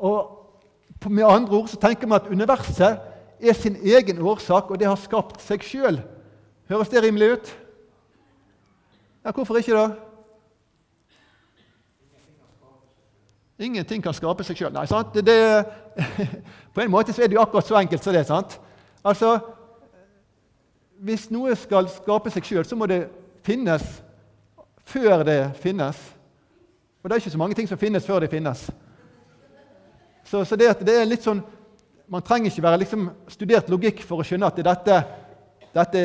Og 0.00 0.39
Med 1.08 1.24
andre 1.24 1.56
ord 1.56 1.68
så 1.68 1.78
tenker 1.80 2.06
vi 2.06 2.14
at 2.14 2.28
universet 2.28 2.98
er 3.40 3.56
sin 3.56 3.76
egen 3.76 4.20
årsak, 4.20 4.70
og 4.70 4.78
det 4.78 4.88
har 4.88 5.00
skapt 5.00 5.40
seg 5.42 5.64
sjøl. 5.64 6.00
Høres 6.68 6.88
det 6.92 7.02
rimelig 7.02 7.32
ut? 7.32 7.50
Ja, 9.24 9.32
Hvorfor 9.32 9.56
ikke, 9.56 9.74
da? 9.74 9.88
Ingenting 13.60 14.02
kan 14.02 14.16
skape 14.16 14.44
seg 14.44 14.56
sjøl. 14.56 14.76
På 16.74 16.80
en 16.80 16.92
måte 16.92 17.12
så 17.12 17.22
er 17.22 17.28
det 17.28 17.36
jo 17.36 17.42
akkurat 17.42 17.66
så 17.66 17.76
enkelt 17.80 18.04
som 18.04 18.14
det. 18.14 18.26
sant? 18.26 18.60
Altså, 19.04 19.38
Hvis 21.00 21.30
noe 21.32 21.56
skal 21.56 21.88
skape 21.88 22.30
seg 22.30 22.44
sjøl, 22.44 22.64
så 22.64 22.76
må 22.76 22.86
det 22.86 23.06
finnes 23.44 23.84
før 24.84 25.24
det 25.24 25.52
finnes. 25.60 25.96
Og 27.00 27.08
det 27.08 27.16
er 27.16 27.22
ikke 27.22 27.32
så 27.32 27.40
mange 27.40 27.56
ting 27.56 27.68
som 27.68 27.78
finnes 27.80 28.06
før 28.06 28.20
det 28.20 28.30
finnes. 28.30 28.70
Så, 30.30 30.44
så 30.44 30.56
det, 30.56 30.68
det, 30.86 30.94
er 30.94 31.08
litt 31.10 31.24
sånn, 31.26 31.40
Man 32.10 32.22
trenger 32.26 32.50
ikke 32.50 32.62
være 32.62 32.82
liksom 32.84 33.08
studert 33.30 33.70
logikk 33.70 34.02
for 34.06 34.22
å 34.22 34.26
skjønne 34.26 34.46
at 34.50 34.56
dette, 34.66 34.96
dette, 35.74 36.02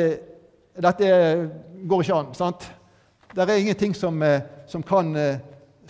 dette 0.78 1.08
går 1.86 2.02
ikke 2.04 2.18
an. 2.18 2.28
sant? 2.34 2.66
Det 3.34 3.42
er 3.42 3.58
ingenting 3.58 3.94
som, 3.94 4.22
eh, 4.22 4.44
som 4.70 4.84
kan 4.86 5.10
eh, 5.18 5.40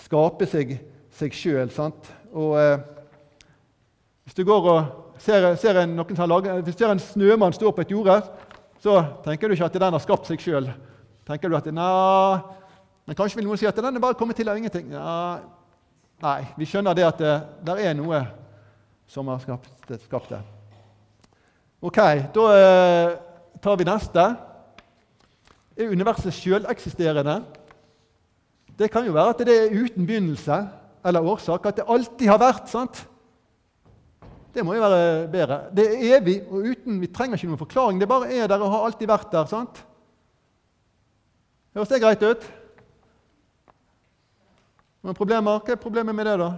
skape 0.01 0.49
seg, 0.49 0.73
seg 1.13 1.37
sjøl. 1.37 1.69
Eh, 1.69 2.79
hvis 4.25 4.39
du 4.41 4.45
går 4.49 4.71
og 4.73 5.21
ser, 5.21 5.51
ser 5.61 5.83
en, 5.83 5.93
noen 5.97 6.17
som 6.17 6.33
lager, 6.33 6.61
hvis 6.65 6.77
du 6.77 6.81
ser 6.81 6.93
en 6.93 7.01
snømann 7.01 7.57
stå 7.57 7.73
på 7.73 7.85
et 7.85 7.93
jorde, 7.93 8.19
så 8.81 8.99
tenker 9.25 9.49
du 9.49 9.57
ikke 9.57 9.69
at 9.69 9.81
den 9.81 9.97
har 9.97 10.05
skapt 10.05 10.33
seg 10.33 10.41
sjøl. 10.45 10.73
Tenker 11.29 11.53
du 11.53 11.57
at 11.57 11.69
nei, 11.73 12.41
men 13.07 13.17
kanskje 13.17 13.41
vil 13.41 13.49
noen 13.49 13.61
si 13.61 13.69
at 13.69 13.77
den 13.81 13.97
er 13.97 14.03
bare 14.03 14.17
kommet 14.19 14.37
til 14.41 14.49
av 14.49 14.57
ingenting. 14.61 14.93
Ja, 14.97 15.39
nei, 16.23 16.41
vi 16.57 16.69
skjønner 16.69 16.97
det 16.97 17.07
at 17.07 17.21
det, 17.21 17.35
der 17.67 17.83
er 17.85 17.97
noe 17.99 18.23
som 19.11 19.29
har 19.31 19.41
skapt, 19.43 19.93
skapt 20.07 20.33
det. 20.33 20.41
Ok, 21.85 21.99
da 22.35 22.47
eh, 22.57 23.17
tar 23.63 23.77
vi 23.79 23.87
neste. 23.87 24.25
Er 25.77 25.93
universet 25.93 26.35
sjøleksisterende? 26.35 27.43
Det 28.77 28.89
kan 28.93 29.05
jo 29.07 29.13
være 29.13 29.35
at 29.35 29.45
det 29.45 29.57
er 29.57 29.77
uten 29.77 30.09
begynnelse 30.09 30.57
eller 31.07 31.29
årsak. 31.33 31.69
At 31.69 31.79
det 31.79 31.89
alltid 31.89 32.29
har 32.29 32.41
vært. 32.41 32.69
sant? 32.69 33.05
Det 34.57 34.65
må 34.65 34.75
jo 34.75 34.85
være 34.85 35.29
bedre. 35.29 35.61
Det 35.77 35.85
er 35.85 36.17
evig 36.17 36.39
og 36.49 36.65
uten 36.65 37.01
Vi 37.01 37.13
trenger 37.13 37.37
ikke 37.37 37.51
noen 37.51 37.61
forklaring. 37.61 38.01
Det 38.01 38.09
bare 38.09 38.33
er 38.33 38.49
der 38.49 38.65
og 38.65 38.73
har 38.73 38.87
alltid 38.89 39.09
vært 39.09 39.33
der. 39.33 39.47
sant? 39.47 39.85
Høres 41.77 41.93
det 41.93 42.01
greit 42.01 42.23
ut? 42.25 42.47
Noen 45.07 45.15
problemer? 45.15 45.61
Hva 45.63 45.71
er 45.77 45.79
problemet 45.79 46.17
med 46.19 46.27
det, 46.27 46.33
da? 46.41 46.51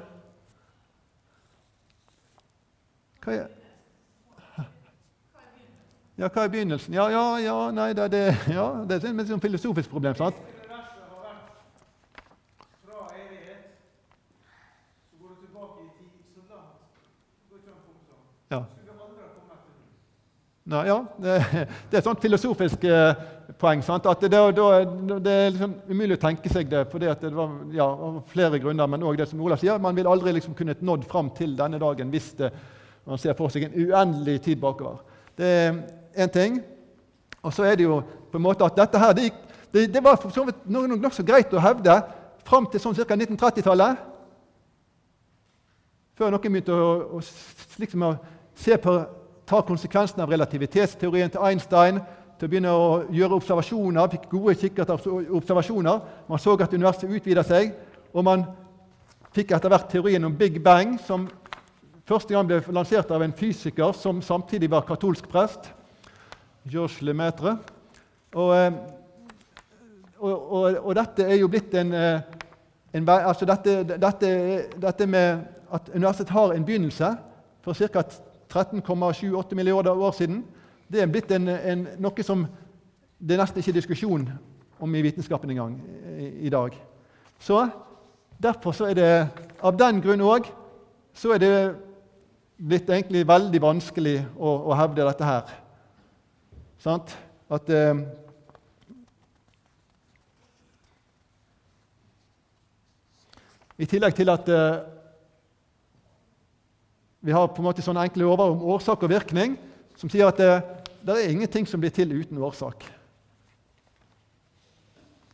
Hva 3.20 3.34
er 3.36 3.48
Ja, 6.18 6.30
hva 6.32 6.46
er 6.46 6.48
begynnelsen? 6.50 6.94
Ja, 6.96 7.04
ja, 7.12 7.24
ja, 7.38 7.56
nei, 7.70 7.92
det, 7.94 8.08
det, 8.10 8.22
ja, 8.50 8.64
det 8.88 8.96
er 8.96 9.04
et 9.12 9.28
sånn 9.28 9.42
filosofisk 9.44 9.92
problem. 9.92 10.16
sant? 10.18 10.40
Ja. 18.48 18.64
Ja, 20.68 21.04
det, 21.20 21.36
det 21.90 21.96
er 21.96 22.00
et 22.00 22.08
sånt 22.08 22.20
filosofisk 22.24 22.82
eh, 22.84 23.12
poeng. 23.58 23.82
Sant? 23.84 24.06
At 24.06 24.22
det, 24.22 24.30
det, 24.32 24.64
det, 25.24 25.32
er 25.34 25.52
liksom 25.52 25.74
umulig 25.90 26.18
å 26.18 26.22
tenke 26.22 26.50
seg 26.52 26.70
det 26.70 26.84
fordi 26.92 27.10
det 27.20 27.32
var 27.34 27.54
ja, 27.74 27.88
flere 28.30 28.60
grunner. 28.62 28.90
Men 28.90 29.06
òg 29.06 29.18
det 29.18 29.28
som 29.30 29.42
Olav 29.44 29.60
sier, 29.62 29.80
man 29.82 29.96
vil 29.98 30.08
aldri 30.10 30.34
liksom 30.36 30.56
kunne 30.58 30.76
nådd 30.80 31.06
fram 31.10 31.32
til 31.36 31.56
denne 31.58 31.80
dagen 31.82 32.12
hvis 32.14 32.32
det, 32.38 32.52
man 33.08 33.20
ser 33.20 33.36
for 33.38 33.52
seg 33.52 33.68
en 33.68 33.76
uendelig 33.76 34.40
tid 34.46 34.60
bakover. 34.62 35.00
Det 35.38 35.48
er 35.48 35.80
én 36.24 36.32
ting. 36.34 36.60
Og 37.42 37.54
så 37.54 37.64
er 37.64 37.78
det 37.78 37.86
jo 37.86 38.00
på 38.30 38.38
en 38.38 38.44
måte 38.44 38.66
at 38.66 38.76
dette 38.76 39.00
her, 39.00 39.14
det, 39.16 39.30
det, 39.72 39.86
det 39.94 40.04
var 40.04 40.18
for 40.20 40.34
så 40.34 40.44
vidt 40.46 40.66
nokså 40.68 40.98
nok 40.98 41.16
så 41.16 41.26
greit 41.26 41.54
å 41.54 41.62
hevde 41.62 42.00
fram 42.48 42.66
til 42.70 42.82
sånn 42.82 42.96
ca. 42.98 43.16
1930-tallet. 43.16 44.04
Før 46.18 46.34
noen 46.34 46.50
begynte 46.50 46.74
å, 46.74 47.18
å, 47.18 47.22
liksom 47.78 48.04
å 48.08 48.14
se 48.58 48.76
på, 48.82 48.94
ta 49.48 49.60
konsekvensen 49.64 50.20
av 50.20 50.32
relativitetsteorien 50.32 51.30
til 51.32 51.44
Einstein 51.46 52.00
til 52.38 52.46
å 52.46 52.50
begynne 52.50 52.70
å 52.70 52.88
gjøre 53.10 53.34
observasjoner, 53.40 54.10
fikk 54.12 54.28
gode 54.30 54.54
observasjoner. 55.34 56.02
Man 56.28 56.38
så 56.38 56.54
at 56.54 56.74
universet 56.74 57.10
utvida 57.10 57.42
seg, 57.46 57.72
og 58.14 58.24
man 58.24 58.44
fikk 59.34 59.56
etter 59.56 59.72
hvert 59.72 59.88
teorien 59.90 60.24
om 60.24 60.36
Big 60.38 60.60
Bang, 60.62 60.96
som 61.02 61.26
første 62.08 62.34
gang 62.34 62.46
ble 62.46 62.60
lansert 62.72 63.10
av 63.10 63.24
en 63.24 63.34
fysiker 63.36 63.92
som 63.96 64.22
samtidig 64.22 64.70
var 64.70 64.86
katolsk 64.86 65.26
prest, 65.30 65.72
Georges 66.68 67.00
Lemaitre. 67.02 67.56
Og, 68.36 68.52
eh, 68.54 68.72
og, 70.18 70.32
og, 70.32 70.78
og, 70.84 70.92
dette 70.98 71.26
er 71.26 71.40
jo 71.40 71.48
blitt 71.50 71.74
en, 71.74 71.92
eh, 71.96 72.20
en 72.94 73.10
altså 73.16 73.48
dette, 73.48 73.80
dette, 73.96 74.30
dette, 74.78 75.06
med 75.06 75.42
at 75.74 75.90
universet 75.94 76.30
har 76.30 76.54
en 76.54 76.64
begynnelse 76.64 77.10
for 77.64 77.74
ca. 77.74 78.04
13,78 78.48 79.54
milliarder 79.58 79.92
år 79.92 80.14
siden 80.16 80.44
det 80.88 81.02
er 81.02 81.10
blitt 81.12 81.32
en, 81.36 81.48
en, 81.48 81.86
noe 82.00 82.24
som 82.24 82.46
det 83.18 83.34
er 83.34 83.42
nesten 83.42 83.60
ikke 83.60 83.76
diskusjon 83.76 84.28
om 84.78 84.94
i 84.94 85.02
vitenskapen 85.02 85.50
engang 85.50 85.74
i, 86.16 86.28
i 86.46 86.52
dag. 86.52 86.76
Så 87.38 87.66
derfor 88.38 88.72
så 88.72 88.88
er 88.88 88.98
det 88.98 89.10
av 89.58 89.76
den 89.78 90.00
grunn 90.02 90.22
òg 90.22 90.48
så 91.18 91.34
er 91.34 91.42
det 91.42 91.54
blitt 92.58 92.90
egentlig 92.90 93.24
veldig 93.26 93.60
vanskelig 93.62 94.16
å, 94.38 94.54
å 94.70 94.76
hevde 94.78 95.06
dette 95.06 95.26
her. 95.26 95.50
Sant? 96.82 97.14
At 97.50 97.70
eh, 97.74 98.02
I 103.78 103.86
tillegg 103.86 104.14
til 104.18 104.30
at 104.30 104.48
eh, 104.50 104.80
vi 107.22 107.34
har 107.34 107.50
på 107.50 107.62
en 107.62 107.68
måte 107.68 107.82
sånne 107.82 108.02
enkle 108.06 108.24
lover 108.26 108.54
om 108.54 108.64
årsak 108.74 109.04
og 109.06 109.12
virkning 109.12 109.54
som 109.98 110.10
sier 110.10 110.30
at 110.30 110.38
det, 110.38 110.50
det 111.08 111.24
er 111.24 111.32
ingenting 111.32 111.68
som 111.68 111.80
blir 111.80 111.92
til 111.94 112.12
uten 112.12 112.38
årsak. 112.44 112.84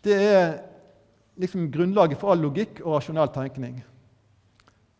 Det 0.04 0.14
er 0.14 0.58
liksom 1.40 1.70
grunnlaget 1.72 2.20
for 2.20 2.30
all 2.30 2.44
logikk 2.44 2.82
og 2.84 2.98
rasjonell 2.98 3.32
tenkning. 3.34 3.80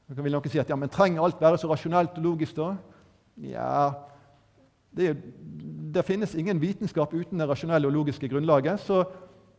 Da 0.09 0.23
vil 0.23 0.35
noen 0.35 0.51
si 0.51 0.61
at 0.61 0.69
ja, 0.69 0.77
men 0.77 0.93
trenger 0.93 1.23
alt 1.23 1.41
være 1.41 1.59
så 1.61 1.71
rasjonelt 1.71 2.19
og 2.19 2.27
logisk 2.27 2.57
da? 2.59 2.75
Ja, 3.41 3.93
det, 4.95 5.15
det, 5.95 6.05
finnes 6.07 6.35
ingen 6.35 6.61
vitenskap 6.61 7.15
uten 7.15 7.41
det 7.41 7.49
rasjonelle 7.49 7.89
og 7.89 7.95
logiske 7.95 8.29
grunnlaget. 8.29 8.81
Så 8.81 9.05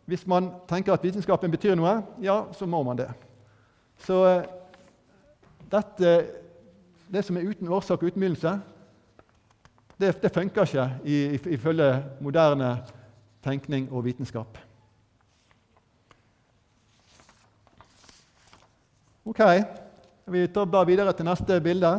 hvis 0.06 0.28
man 0.28 0.52
tenker 0.70 0.94
at 0.94 1.04
vitenskapen 1.04 1.52
betyr 1.52 1.76
noe, 1.76 1.98
ja, 2.22 2.44
så 2.54 2.68
må 2.70 2.84
man 2.84 3.00
det. 3.00 3.10
Så 4.06 4.22
eh, 4.28 4.46
dette, 5.72 6.14
det 7.12 7.26
som 7.26 7.38
er 7.38 7.50
uten 7.50 7.72
årsak 7.72 8.04
og 8.04 8.12
uten 8.12 8.22
begynnelse, 8.22 8.60
det, 10.00 10.22
det 10.22 10.32
funker 10.32 10.66
ikke 11.06 11.50
ifølge 11.50 12.04
moderne 12.22 12.78
tenkning 13.44 13.92
og 13.92 14.06
vitenskap. 14.06 14.58
Ok, 19.26 19.40
vi 20.28 20.48
tar 20.48 20.66
bare 20.66 20.86
videre 20.86 21.14
til 21.14 21.26
neste 21.26 21.62
bilde. 21.62 21.92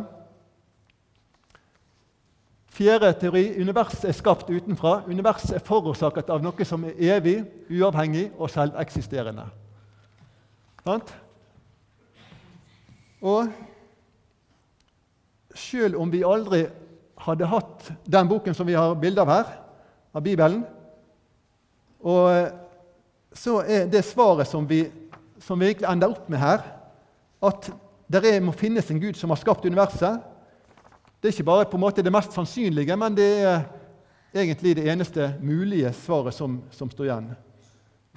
Fjerde 2.77 3.13
teori 3.19 3.61
universet 3.61 4.05
er 4.09 4.15
skapt 4.15 4.49
utenfra. 4.49 5.01
Universet 5.07 5.55
er 5.57 5.63
forårsaket 5.65 6.29
av 6.29 6.43
noe 6.45 6.67
som 6.67 6.83
er 6.85 6.99
evig, 7.17 7.39
uavhengig 7.73 8.29
og 8.37 8.51
selveksisterende. 8.53 9.47
Sant? 10.85 11.15
Og 13.21 13.49
selv 15.57 15.97
om 15.97 16.11
vi 16.13 16.21
aldri 16.23 16.67
hadde 17.17 17.49
hatt 17.49 17.91
den 18.05 18.29
boken 18.29 18.55
som 18.55 18.67
vi 18.67 18.77
har 18.77 18.95
bilde 18.99 19.23
av 19.23 19.31
her, 19.31 19.51
av 20.13 20.23
Bibelen, 20.23 20.63
og 21.99 22.53
så 23.37 23.59
er 23.65 23.89
det 23.91 24.05
svaret 24.05 24.49
som 24.49 24.65
vi, 24.69 24.83
som 25.43 25.59
vi 25.59 25.71
egentlig 25.71 25.89
ender 25.89 26.13
opp 26.13 26.29
med 26.29 26.41
her, 26.41 26.63
at 27.43 27.69
det 28.07 28.37
må 28.41 28.53
finnes 28.55 28.87
en 28.91 29.01
Gud 29.01 29.17
som 29.19 29.33
har 29.33 29.41
skapt 29.41 29.65
universet, 29.65 30.21
det 31.17 31.29
er 31.29 31.33
ikke 31.33 31.49
bare 31.49 31.65
på 31.65 31.77
en 31.77 31.81
måte 31.81 32.03
det 32.05 32.13
mest 32.13 32.35
sannsynlige, 32.35 32.95
men 32.95 33.15
det 33.17 33.31
er 33.41 33.65
egentlig 34.35 34.75
det 34.77 34.85
eneste 34.91 35.31
mulige 35.41 35.91
svaret 35.97 36.33
som, 36.33 36.59
som 36.71 36.91
står 36.93 37.09
igjen. 37.09 37.31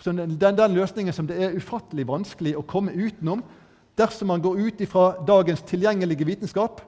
Så 0.00 0.12
den, 0.12 0.36
den, 0.40 0.74
løsningen 0.74 1.12
som 1.12 1.26
det 1.28 1.38
er 1.40 1.56
ufattelig 1.56 2.06
vanskelig 2.08 2.54
å 2.56 2.64
komme 2.68 2.92
utenom 2.92 3.42
dersom 3.98 4.30
man 4.32 4.40
går 4.40 4.60
ut 4.60 4.84
fra 4.88 5.10
dagens 5.26 5.64
tilgjengelige 5.68 6.28
vitenskap 6.28 6.80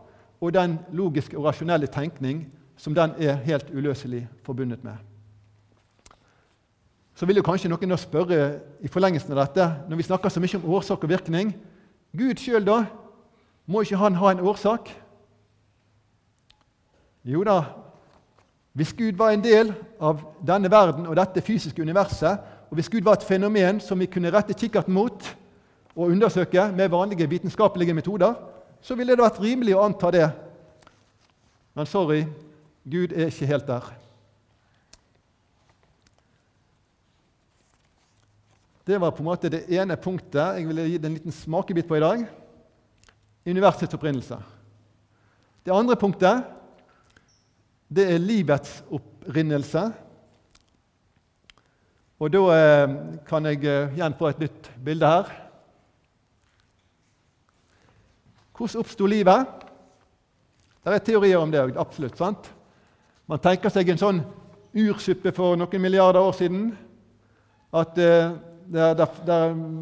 og 0.42 0.54
den 0.54 0.78
logiske 0.92 1.38
og 1.38 1.44
rasjonelle 1.46 1.86
tenkning 1.86 2.42
som 2.76 2.94
den 2.94 3.14
er 3.18 3.38
helt 3.46 3.70
uløselig 3.70 4.28
forbundet 4.42 4.84
med. 4.84 4.96
Så 7.14 7.26
vil 7.26 7.38
jo 7.38 7.44
kanskje 7.46 7.70
noen 7.70 7.94
spørre 8.00 8.38
i 8.82 8.90
forlengelsen 8.90 9.36
av 9.36 9.44
dette, 9.44 9.68
når 9.88 10.00
vi 10.00 10.06
snakker 10.08 10.32
så 10.32 10.40
mye 10.42 10.58
om 10.58 10.72
årsak 10.74 11.04
og 11.04 11.12
virkning 11.12 11.52
Gud 12.16 12.40
sjøl, 12.42 12.64
da? 12.66 12.82
Må 13.66 13.84
ikke 13.84 14.00
han 14.00 14.18
ha 14.18 14.32
en 14.32 14.42
årsak? 14.42 14.90
Jo 17.24 17.44
da, 17.46 17.60
hvis 18.74 18.92
Gud 18.98 19.14
var 19.20 19.30
en 19.30 19.44
del 19.44 19.70
av 20.00 20.24
denne 20.42 20.70
verden 20.72 21.06
og 21.06 21.16
dette 21.16 21.44
fysiske 21.44 21.82
universet, 21.82 22.40
og 22.70 22.74
hvis 22.74 22.90
Gud 22.90 23.06
var 23.06 23.20
et 23.20 23.28
fenomen 23.28 23.78
som 23.80 24.00
vi 24.00 24.10
kunne 24.10 24.32
rette 24.34 24.56
kikkerten 24.58 24.94
mot 24.96 25.22
og 25.94 26.08
undersøke 26.08 26.66
med 26.74 26.90
vanlige 26.90 27.28
vitenskapelige 27.30 27.94
metoder, 27.94 28.34
så 28.82 28.96
ville 28.98 29.14
det 29.14 29.22
vært 29.22 29.40
rimelig 29.42 29.76
å 29.78 29.84
anta 29.86 30.10
det. 30.14 30.28
Men 31.78 31.88
sorry, 31.88 32.24
Gud 32.82 33.14
er 33.14 33.30
ikke 33.30 33.48
helt 33.48 33.68
der. 33.68 33.90
Det 38.82 38.98
var 38.98 39.14
på 39.14 39.22
en 39.22 39.28
måte 39.30 39.50
det 39.52 39.68
ene 39.70 39.94
punktet 39.94 40.58
jeg 40.58 40.66
ville 40.66 40.88
gi 40.90 40.96
det 40.98 41.06
en 41.08 41.14
liten 41.20 41.34
smakebit 41.34 41.86
på 41.86 41.96
i 41.96 42.02
dag. 42.02 42.24
Universets 43.46 43.94
opprinnelse. 43.94 44.38
Det 45.62 45.74
andre 45.74 45.94
punktet 45.98 46.42
det 47.92 48.08
er 48.10 48.22
livets 48.22 48.80
opprinnelse. 48.90 49.84
Og 52.22 52.30
da 52.32 52.42
eh, 52.56 52.96
kan 53.28 53.46
jeg 53.50 53.62
eh, 53.66 53.94
igjen 53.96 54.14
få 54.18 54.30
et 54.30 54.42
nytt 54.42 54.70
bilde 54.82 55.08
her. 55.10 55.30
Hvordan 58.62 58.78
oppsto 58.78 59.06
livet? 59.10 59.46
Det 60.84 60.92
er 60.94 61.00
teorier 61.02 61.40
om 61.42 61.50
det 61.50 61.76
absolutt. 61.76 62.14
sant? 62.14 62.46
Man 63.26 63.40
tenker 63.42 63.72
seg 63.74 63.88
en 63.90 63.98
sånn 63.98 64.20
ursuppe 64.78 65.32
for 65.34 65.56
noen 65.58 65.82
milliarder 65.82 66.22
år 66.22 66.36
siden. 66.38 66.68
At 67.74 67.98
eh, 67.98 68.36
det, 68.70 68.86
det, 69.00 69.08
det, 69.26 69.38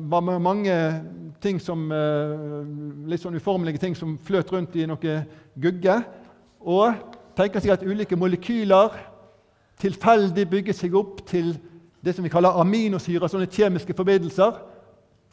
var 0.08 0.24
mange 0.40 0.76
ting 1.44 1.60
som, 1.60 1.82
litt 3.04 3.20
sånn 3.20 3.36
uformelige 3.36 3.82
ting 3.82 3.96
som 3.96 4.16
fløt 4.16 4.48
rundt 4.52 4.78
i 4.80 4.86
noe 4.88 5.18
gugge. 5.60 5.98
Og 6.64 6.96
tenker 7.36 7.60
seg 7.60 7.74
at 7.74 7.84
ulike 7.84 8.16
molekyler 8.16 8.96
tilfeldig 9.80 10.46
bygger 10.54 10.78
seg 10.80 10.96
opp 10.96 11.20
til 11.28 11.52
det 12.00 12.16
som 12.16 12.24
vi 12.24 12.32
kaller 12.32 12.56
aminosyrer, 12.64 13.28
sånne 13.28 13.50
kjemiske 13.52 13.92
forbindelser, 13.92 14.56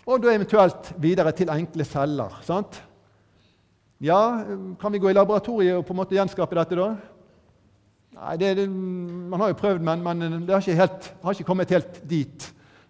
og 0.04 0.20
da 0.24 0.36
eventuelt 0.36 0.92
videre 1.00 1.32
til 1.32 1.52
enkle 1.52 1.88
celler. 1.88 2.36
sant? 2.44 2.82
Ja, 4.00 4.44
Kan 4.82 4.92
vi 4.92 5.00
gå 5.00 5.10
i 5.10 5.14
laboratoriet 5.14 5.78
og 5.78 5.86
på 5.86 5.94
en 5.94 5.98
måte 5.98 6.18
gjenskape 6.18 6.56
dette, 6.56 6.78
da? 6.78 6.90
Nei, 8.18 8.38
det, 8.38 8.52
det, 8.60 8.66
Man 8.70 9.42
har 9.42 9.50
jo 9.50 9.58
prøvd, 9.58 9.82
men, 9.82 10.04
men 10.06 10.44
det 10.46 10.54
har 10.54 10.62
ikke, 10.62 10.78
helt, 10.78 11.08
har 11.24 11.34
ikke, 11.34 11.48
kommet 11.48 11.74
helt 11.74 12.02
dit. 12.10 12.46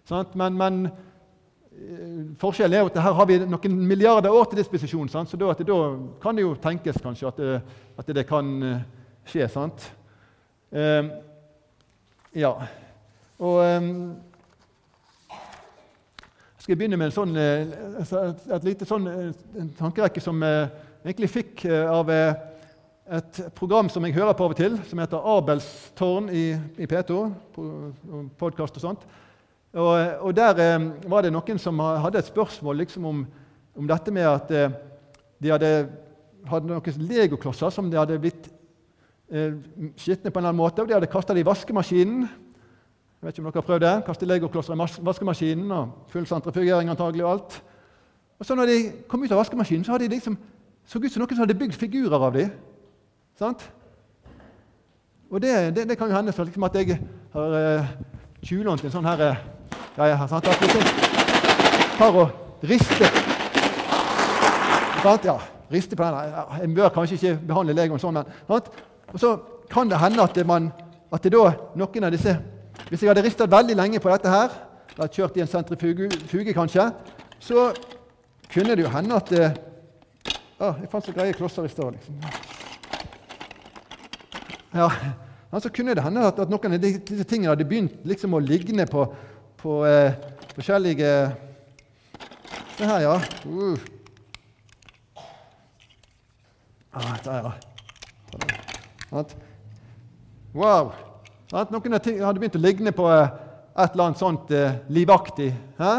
Sant? 0.08 0.34
Men, 0.36 0.56
men 0.56 0.82
eh, 0.88 2.26
forskjellen 2.40 2.76
er 2.76 2.84
jo 2.84 2.90
at 2.92 3.00
her 3.04 3.16
har 3.16 3.28
vi 3.28 3.38
noen 3.44 3.78
milliarder 3.88 4.32
år 4.32 4.50
til 4.50 4.60
disposisjon. 4.60 5.08
Så 5.08 5.40
da, 5.40 5.52
da, 5.52 5.78
kan 6.20 6.36
det 6.36 6.44
jo 6.44 6.54
tenkes 6.60 7.00
kanskje 7.04 7.28
at 7.28 7.40
det, 7.40 7.58
at 7.98 8.12
det 8.20 8.26
kan 8.28 8.54
eh, 8.62 8.86
skje. 9.28 9.48
sant? 9.52 9.90
Uh, 10.68 11.08
ja. 12.36 12.52
Og 13.40 13.62
um, 13.64 14.16
skal 16.58 16.72
jeg 16.74 16.80
begynne 16.82 17.00
med 17.00 17.08
en 17.08 17.16
sånn, 17.16 17.32
et, 17.32 18.44
et 18.52 18.68
lite 18.68 18.88
sånn, 18.88 19.08
tankerekke 19.78 20.20
som 20.20 20.44
egentlig 21.04 21.30
fikk 21.30 21.64
av 21.68 22.10
et 22.10 23.40
program 23.56 23.88
som 23.92 24.04
jeg 24.04 24.16
hører 24.16 24.36
på 24.36 24.44
av 24.44 24.52
og 24.52 24.58
til, 24.58 24.74
som 24.88 25.00
heter 25.00 25.28
Abels 25.32 25.68
tårn 25.96 26.28
i, 26.34 26.50
i 26.76 26.88
P2. 26.88 27.20
Podkast 28.40 28.76
og 28.80 28.84
sånt. 28.84 29.06
Og, 29.72 29.94
og 30.24 30.36
Der 30.36 30.58
var 31.08 31.24
det 31.24 31.32
noen 31.32 31.60
som 31.60 31.80
hadde 31.80 32.20
et 32.20 32.28
spørsmål 32.28 32.82
liksom, 32.82 33.06
om, 33.08 33.24
om, 33.76 33.88
dette 33.88 34.12
med 34.12 34.28
at 34.28 34.52
de 35.38 35.52
hadde, 35.52 35.72
hadde 36.48 36.68
noen 36.68 37.08
legoklosser 37.08 37.72
som 37.72 37.90
de 37.90 38.00
hadde 38.00 38.18
blitt 38.20 38.50
eh, 39.30 39.54
skitne 39.96 40.32
på 40.32 40.40
en 40.40 40.44
eller 40.44 40.52
annen 40.52 40.62
måte, 40.62 40.82
og 40.82 40.88
de 40.88 40.96
hadde 40.96 41.10
kasta 41.12 41.36
dem 41.36 41.44
i 41.44 41.48
vaskemaskinen. 41.48 42.28
Jeg 43.18 43.26
vet 43.26 43.34
ikke 43.34 43.44
om 43.44 43.50
dere 43.50 43.60
har 43.60 43.66
prøvd 43.66 43.84
det. 43.84 43.94
Kaste 44.06 44.28
legoklosser 44.28 44.74
i 44.76 44.88
vaskemaskinen. 45.06 45.72
og 45.74 46.12
Full 46.12 46.26
sentrifugering 46.26 46.90
antagelig 46.90 47.24
og 47.24 47.32
alt. 47.32 47.58
Og 48.38 48.46
så 48.46 48.54
når 48.54 48.70
de 48.70 48.78
kom 49.10 49.22
ut 49.22 49.32
av 49.32 49.40
vaskemaskinen, 49.40 49.84
så 49.84 49.96
hadde 49.96 50.06
de 50.06 50.14
liksom, 50.14 50.36
så 50.88 50.98
ut 50.98 51.12
som 51.12 51.20
noen 51.20 51.36
som 51.36 51.44
hadde 51.44 51.58
bygd 51.58 51.76
figurer 51.76 52.16
av 52.16 52.32
dem. 52.32 52.52
Sant? 53.36 53.66
Og 55.28 55.42
det, 55.44 55.52
det, 55.76 55.84
det 55.90 55.98
kan 56.00 56.08
jo 56.08 56.16
hende 56.16 56.32
liksom 56.32 56.64
at 56.64 56.78
jeg 56.80 56.96
har 57.34 57.56
uh, 57.60 57.90
tjuvlånt 58.40 58.84
en 58.84 58.94
sånn 58.94 59.08
her 59.08 59.20
uh, 59.20 59.42
greie 59.98 60.16
her. 60.16 60.30
Sant? 60.30 60.48
At 60.48 60.64
liksom 60.64 60.86
tar 61.98 62.16
og 62.22 62.64
rister 62.64 63.04
sant? 65.02 65.28
Ja, 65.28 65.36
rister 65.68 66.00
på 66.00 66.08
den. 66.08 66.40
Jeg 66.62 66.74
bør 66.80 66.94
kanskje 66.96 67.20
ikke 67.20 67.36
behandle 67.52 67.76
legoen 67.76 68.00
sånn, 68.00 68.16
men 68.16 68.32
sant? 68.48 68.72
Og 69.12 69.20
så 69.20 69.36
kan 69.68 69.92
det 69.92 70.00
hende 70.00 70.24
at, 70.24 70.40
man, 70.48 70.72
at 71.12 71.24
det 71.24 71.36
da, 71.36 71.52
noen 71.76 72.08
av 72.08 72.16
disse 72.16 72.32
Hvis 72.88 73.02
jeg 73.02 73.10
hadde 73.10 73.24
ristet 73.26 73.50
veldig 73.50 73.74
lenge 73.76 74.00
på 74.00 74.08
dette 74.08 74.30
her, 74.32 74.52
hadde 74.96 75.12
kjørt 75.12 75.36
i 75.36 75.42
en 75.44 75.50
sentrifuge 75.50 76.52
kanskje, 76.56 76.88
så 77.42 77.72
kunne 78.48 78.76
det 78.78 78.86
jo 78.86 78.92
hende 78.92 79.18
at 79.18 79.28
det, 79.28 79.48
å, 80.58 80.72
Jeg 80.80 80.90
fant 80.90 81.06
så 81.06 81.14
greie 81.14 81.34
klosser 81.36 81.66
i 81.68 81.72
stad, 81.72 81.94
liksom. 81.94 82.18
Ja, 84.74 84.88
så 85.62 85.70
kunne 85.72 85.94
det 85.96 86.04
hende 86.04 86.26
at, 86.28 86.38
at 86.42 86.50
noen 86.52 86.76
av 86.76 86.82
disse 86.82 87.24
tingene 87.24 87.54
hadde 87.54 87.66
begynt 87.68 88.02
liksom 88.06 88.34
å 88.36 88.42
ligne 88.42 88.84
på, 88.90 89.06
på 89.62 89.78
eh, 89.88 90.18
forskjellige 90.56 91.12
Se 92.78 92.86
her, 92.86 93.00
ja. 93.02 93.16
Uh. 93.42 93.78
Ah, 96.94 97.16
der, 97.24 97.48
ja. 99.10 99.24
Wow! 100.54 100.92
Noen 101.50 101.96
hadde 101.96 102.38
begynt 102.38 102.58
å 102.58 102.62
ligne 102.62 102.92
på 102.94 103.08
eh, 103.10 103.32
et 103.78 103.96
eller 103.96 104.04
annet 104.04 104.20
sånt 104.20 104.52
eh, 104.54 104.78
livaktig. 104.94 105.48
Hæ? 105.78 105.92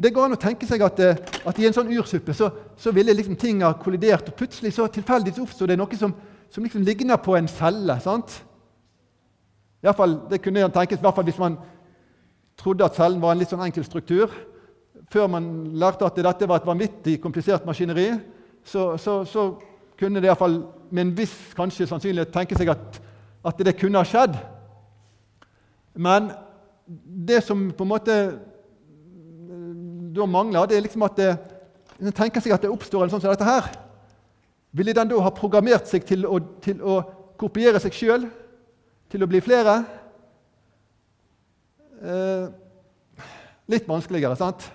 Og 0.00 0.04
Det 0.04 0.14
går 0.16 0.30
an 0.30 0.32
å 0.32 0.40
tenke 0.40 0.64
seg 0.64 0.80
at, 0.80 1.00
eh, 1.04 1.18
at 1.44 1.58
i 1.60 1.66
en 1.68 1.74
sånn 1.76 1.90
ursuppe 1.92 2.32
så, 2.32 2.46
så 2.80 2.88
ville 2.96 3.12
liksom 3.12 3.34
ting 3.36 3.58
ha 3.60 3.74
kollidert, 3.76 4.30
og 4.30 4.38
plutselig 4.38 4.72
så 4.72 4.86
tilfeldig, 4.88 5.34
oppstod 5.42 5.68
det 5.68 5.76
noe 5.76 5.98
som, 6.00 6.14
som 6.48 6.64
liksom 6.64 6.86
ligner 6.86 7.20
på 7.20 7.34
en 7.36 7.50
celle. 7.52 7.98
sant? 8.00 8.38
I 9.82 9.84
hvert 9.84 9.98
fall, 9.98 10.14
det 10.30 10.40
kunne 10.40 10.70
tenkes 10.72 11.02
i 11.02 11.04
hvert 11.04 11.18
fall 11.18 11.28
hvis 11.28 11.42
man 11.42 11.58
trodde 12.56 12.88
at 12.88 12.96
cellen 12.96 13.20
var 13.20 13.36
en 13.36 13.42
litt 13.42 13.52
sånn 13.52 13.66
enkel 13.66 13.84
struktur. 13.84 14.32
Før 15.12 15.28
man 15.36 15.50
lærte 15.76 16.08
at 16.08 16.16
dette 16.16 16.48
var 16.48 16.62
et 16.62 16.72
vanvittig 16.72 17.20
komplisert 17.20 17.68
maskineri, 17.68 18.08
så, 18.64 18.94
så, 18.96 19.20
så 19.28 19.50
kunne 20.00 20.24
det 20.24 20.32
fall 20.40 20.62
med 20.88 21.10
en 21.10 21.16
viss 21.18 21.36
kanskje 21.58 21.90
sannsynlighet 21.92 22.32
tenke 22.32 22.56
seg 22.56 22.72
at, 22.72 23.02
at 23.44 23.60
det 23.68 23.76
kunne 23.76 24.00
ha 24.00 24.08
skjedd. 24.08 24.40
Men 25.92 26.32
det 26.88 27.44
som 27.44 27.68
på 27.68 27.84
en 27.84 27.92
måte 27.92 28.16
da 30.16 30.26
mangler, 30.26 30.66
det 30.66 30.76
er 30.76 30.84
liksom 30.84 31.04
at 31.06 31.16
det, 31.18 31.30
en 32.00 32.16
tenker 32.16 32.42
seg 32.42 32.54
at 32.54 32.64
det 32.64 32.72
oppstår 32.72 33.04
en 33.04 33.12
sånn 33.12 33.22
som 33.22 33.32
dette 33.32 33.46
her. 33.46 33.68
Ville 34.76 34.94
den 34.96 35.10
da 35.10 35.18
ha 35.22 35.32
programmert 35.34 35.90
seg 35.90 36.06
til 36.08 36.26
å, 36.26 36.38
til 36.64 36.80
å 36.82 37.00
kopiere 37.40 37.80
seg 37.82 37.96
sjøl? 37.96 38.28
Til 39.10 39.24
å 39.24 39.28
bli 39.30 39.40
flere? 39.42 39.80
Eh, 42.00 42.44
litt 43.70 43.88
vanskeligere, 43.90 44.38
sant? 44.38 44.70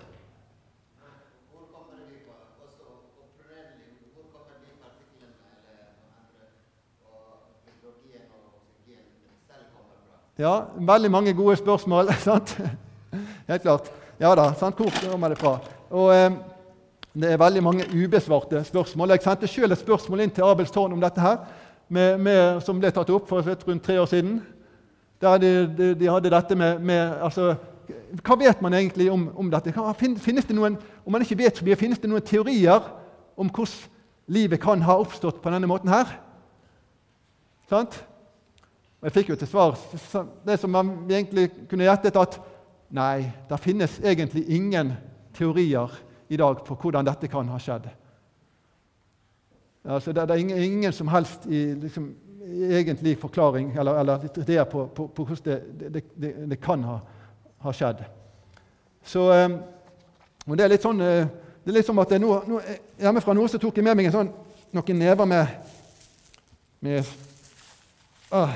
Ja, 10.36 10.66
veldig 10.76 11.12
mange 11.12 11.34
gode 11.34 11.56
spørsmål. 11.56 12.12
sant? 12.28 12.58
Helt 13.48 13.62
klart. 13.64 14.05
Ja 14.20 14.30
da, 14.36 14.54
sant? 14.56 14.78
hvor 14.80 14.92
kommer 15.12 15.30
det 15.30 15.38
fra? 15.40 15.58
Og 15.92 16.16
eh, 16.16 16.32
Det 17.16 17.32
er 17.32 17.38
veldig 17.40 17.64
mange 17.64 17.84
ubesvarte 17.92 18.64
spørsmål. 18.64 19.10
Jeg 19.10 19.22
sendte 19.24 19.48
selv 19.48 19.72
et 19.72 19.80
spørsmål 19.80 20.20
inn 20.20 20.32
til 20.36 20.44
Abels 20.44 20.72
tårn 20.72 20.94
om 20.94 21.02
dette 21.02 21.22
her, 21.22 21.38
med, 21.90 22.18
med, 22.18 22.62
som 22.62 22.80
ble 22.80 22.92
tatt 22.92 23.10
opp 23.10 23.28
for 23.30 23.44
rundt 23.44 23.84
tre 23.84 23.96
år 24.02 24.06
siden. 24.06 24.42
Der 25.22 25.38
de, 25.38 25.52
de, 25.78 25.90
de 26.00 26.10
hadde 26.12 26.32
dette 26.32 26.56
med, 26.56 26.80
med 26.80 27.14
altså, 27.24 27.56
Hva 28.24 28.36
vet 28.40 28.62
man 28.62 28.74
egentlig 28.74 29.12
om, 29.12 29.30
om 29.36 29.52
dette? 29.52 29.74
Finnes 30.00 30.48
det 30.48 30.56
noen, 30.56 30.78
om 31.06 31.12
man 31.12 31.22
ikke 31.22 31.38
vet 31.38 31.60
finnes 31.80 32.00
det 32.00 32.10
noen 32.10 32.24
teorier 32.24 32.88
om 33.38 33.48
hvordan 33.50 33.92
livet 34.28 34.60
kan 34.60 34.82
ha 34.82 34.98
oppstått 35.00 35.42
på 35.42 35.52
denne 35.52 35.68
måten 35.68 35.92
her? 35.92 36.08
Sant? 37.70 38.00
Jeg 39.04 39.12
fikk 39.12 39.30
jo 39.30 39.36
til 39.36 39.48
svar 39.48 39.76
det 40.48 40.60
som 40.60 40.72
man 40.72 40.96
egentlig 41.10 41.52
kunne 41.70 41.86
gjettet, 41.86 42.16
at 42.16 42.40
nei, 42.90 43.32
det 43.50 43.60
finnes 43.64 44.00
egentlig 44.04 44.46
ingen 44.50 44.94
teorier 45.36 45.92
i 46.30 46.38
dag 46.38 46.62
på 46.66 46.76
hvordan 46.76 47.06
dette 47.06 47.30
kan 47.32 47.48
ha 47.50 47.60
skjedd. 47.62 47.88
Altså, 49.86 50.12
det, 50.12 50.24
er 50.30 50.42
ingen, 50.42 50.58
ingen 50.58 50.94
som 50.94 51.08
helst 51.08 51.46
i, 51.46 51.74
liksom, 51.78 52.10
egentlig 52.46 53.18
forklaring 53.22 53.78
eller, 53.78 54.00
eller 54.00 54.28
ideer 54.38 54.64
på, 54.64 54.88
på, 54.88 55.08
på, 55.08 55.26
hvordan 55.26 55.62
det, 55.80 56.04
det, 56.16 56.34
det 56.50 56.62
kan 56.62 56.84
ha, 56.84 57.00
ha, 57.58 57.74
skjedd. 57.74 58.04
Så 59.06 59.30
um, 59.46 59.60
og 60.46 60.58
Det 60.58 60.66
er 60.66 60.74
litt 60.74 60.86
sånn 60.86 61.02
uh, 61.02 61.26
det 61.66 61.72
er 61.72 61.78
litt 61.80 61.88
som 61.88 61.98
at 61.98 62.12
nå, 62.22 62.30
nå, 62.46 62.60
Hjemmefra 63.02 63.34
nå 63.34 63.48
så 63.50 63.58
tok 63.62 63.80
jeg 63.80 63.86
med 63.88 63.98
meg 63.98 64.12
sånn, 64.14 64.28
noen 64.78 65.00
never 65.02 65.26
med, 65.26 65.72
med 66.86 67.08
ah, 68.30 68.54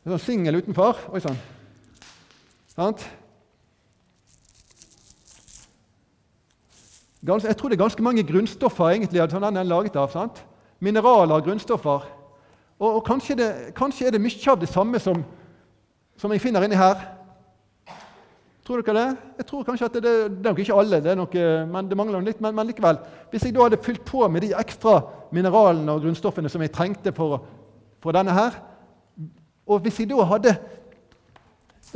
en 0.00 0.14
sånn 0.14 0.22
singel 0.24 0.56
utenfor. 0.62 1.02
Oi 1.12 1.20
sann. 1.20 1.36
Sant? 2.72 3.04
Jeg 7.26 7.56
tror 7.56 7.68
det 7.68 7.74
er 7.74 7.82
ganske 7.82 8.02
mange 8.02 8.22
grunnstoffer 8.22 8.92
egentlig, 8.92 9.30
som 9.30 9.42
den 9.42 9.56
er 9.56 9.66
laget 9.66 9.96
av. 9.96 10.10
sant? 10.10 10.44
Mineraler 10.80 11.40
grunnstoffer. 11.40 12.06
Og, 12.78 12.94
og 12.94 13.04
kanskje, 13.04 13.34
det, 13.34 13.74
kanskje, 13.74 14.06
er 14.06 14.10
det 14.14 14.20
mye 14.22 14.50
av 14.50 14.60
det 14.60 14.68
samme 14.68 14.98
som, 15.02 15.24
som 16.16 16.32
jeg 16.32 16.40
finner 16.40 16.62
inni 16.62 16.78
her. 16.78 17.00
Tror 18.66 18.82
dere 18.82 19.00
det? 19.00 19.16
Jeg 19.38 19.46
tror 19.48 19.64
kanskje 19.64 19.86
at 19.88 19.94
det, 19.94 20.02
det, 20.04 20.46
er 20.46 20.50
nok 20.52 20.58
ikke 20.62 20.78
alle, 20.78 21.00
det 21.00 21.16
nok, 21.16 21.34
men 21.72 21.88
det 21.88 21.96
mangler 21.96 22.20
litt. 22.22 22.40
Men, 22.40 22.54
men, 22.54 22.66
likevel, 22.68 22.98
hvis 23.30 23.48
jeg 23.48 23.54
da 23.56 23.66
hadde 23.66 23.82
fylt 23.82 24.04
på 24.04 24.28
med 24.28 24.44
de 24.44 24.54
ekstra 24.54 25.00
mineralene 25.32 25.92
og 25.92 26.04
grunnstoffene 26.04 26.48
som 26.52 26.62
jeg 26.62 26.72
trengte 26.72 27.12
for, 27.16 27.40
for 28.02 28.14
denne 28.14 28.34
her, 28.36 28.60
og 29.66 29.80
hvis 29.82 29.98
jeg 30.00 30.10
da 30.12 30.22
hadde 30.28 30.54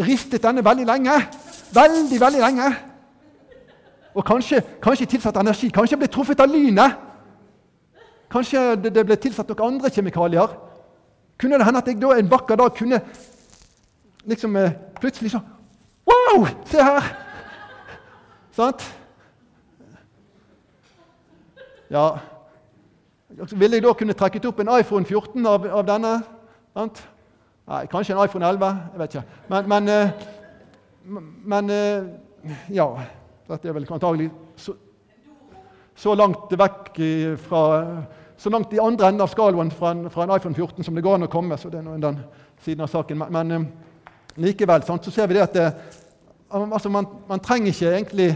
ristet 0.03 0.43
denne 0.43 0.65
veldig 0.65 0.89
lenge, 0.89 1.19
veldig, 1.77 2.21
veldig 2.21 2.41
lenge 2.43 2.73
og 4.15 4.25
kanskje, 4.25 4.61
kanskje 4.83 5.07
tilsatt 5.07 5.37
energi. 5.41 5.71
Kanskje 5.73 5.97
ble 5.97 6.09
truffet 6.13 6.41
av 6.41 6.51
lynet. 6.53 6.99
Kanskje 8.33 8.77
det, 8.81 8.95
det 8.95 9.05
ble 9.07 9.17
tilsatt 9.21 9.49
noen 9.49 9.75
andre 9.75 9.91
kjemikalier. 9.93 10.53
Kunne 11.41 11.59
det 11.59 11.67
hende 11.67 11.81
at 11.83 11.89
jeg 11.89 12.01
da 12.01 12.13
en 12.17 12.31
vakker 12.31 12.61
dag 12.61 12.75
kunne 12.77 13.01
liksom 14.29 14.57
eh, 14.57 14.77
plutselig 15.01 15.33
sånn 15.35 15.49
Wow! 16.07 16.45
Se 16.69 16.83
her! 16.83 17.09
Sant? 18.53 18.85
Ja 21.93 22.05
Ville 23.53 23.79
jeg 23.79 23.85
da 23.85 23.93
kunne 23.97 24.17
trekket 24.17 24.45
opp 24.49 24.61
en 24.61 24.71
iPhone 24.77 25.09
14 25.09 25.47
av, 25.49 25.67
av 25.81 25.87
denne? 25.89 26.13
Sant? 26.77 27.01
Nei, 27.69 27.87
kanskje 27.89 28.15
en 28.15 28.21
iPhone 28.27 28.45
11. 28.45 28.79
Jeg 28.93 29.01
vet 29.01 29.15
ikke. 29.15 29.41
Men, 29.49 29.69
men, 29.73 29.89
eh, 29.89 30.11
men 31.55 31.71
eh, 31.73 32.09
ja. 32.77 32.89
Dette 33.53 33.69
er 33.69 33.77
vel 33.77 33.87
antagelig 33.93 34.31
så, 34.57 34.75
så, 35.95 36.17
langt 36.17 36.53
vekk 36.57 37.01
fra 37.45 37.63
så 38.43 38.51
langt 38.51 38.73
i 38.75 38.81
andre 38.83 39.07
enden 39.07 39.23
av 39.23 39.31
skalaen 39.31 39.71
fra, 39.71 39.93
fra, 40.11 40.25
en 40.25 40.33
iPhone 40.35 40.57
14 40.57 40.83
som 40.83 40.97
det 40.97 41.05
går 41.05 41.15
an 41.15 41.29
å 41.29 41.31
komme. 41.31 41.55
så 41.59 41.69
det 41.71 41.79
er 41.79 42.01
den 42.03 42.17
siden 42.65 42.83
av 42.83 42.91
saken. 42.91 43.21
Men, 43.21 43.33
men 43.37 43.53
eh, 43.53 43.67
likevel 44.43 44.83
sant, 44.83 45.05
så 45.05 45.15
ser 45.15 45.29
vi 45.31 45.37
det 45.37 45.45
at 45.45 45.55
det, 45.55 45.67
altså 46.51 46.91
man, 46.91 47.07
man, 47.29 47.43
trenger 47.43 47.71
ikke 47.71 47.93
egentlig 47.93 48.29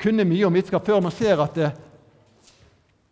kunne 0.00 0.24
mye 0.28 0.46
om 0.46 0.56
vitenskap 0.56 0.86
før 0.86 1.02
man 1.04 1.12
ser 1.12 1.42
at 1.44 1.58
det, 1.60 1.68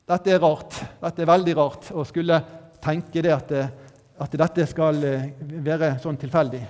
dette 0.08 0.32
er 0.32 0.40
rart. 0.40 0.80
Dette 1.02 1.24
er 1.24 1.30
veldig 1.34 1.56
rart 1.58 1.92
å 1.92 2.06
skulle 2.08 2.40
tenke 2.80 3.20
det 3.20 3.34
at, 3.34 3.52
det, 3.52 3.66
at 4.24 4.40
dette 4.44 4.66
skal 4.70 5.04
eh, 5.04 5.28
være 5.68 5.94
sånn 6.00 6.18
tilfeldig. 6.20 6.62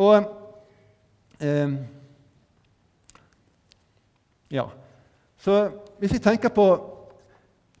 Og 0.00 0.16
eh, 1.36 1.76
ja. 4.50 4.64
Så 5.38 5.70
hvis 5.98 6.12
vi 6.12 6.18
tenker 6.18 6.48
på 6.48 6.66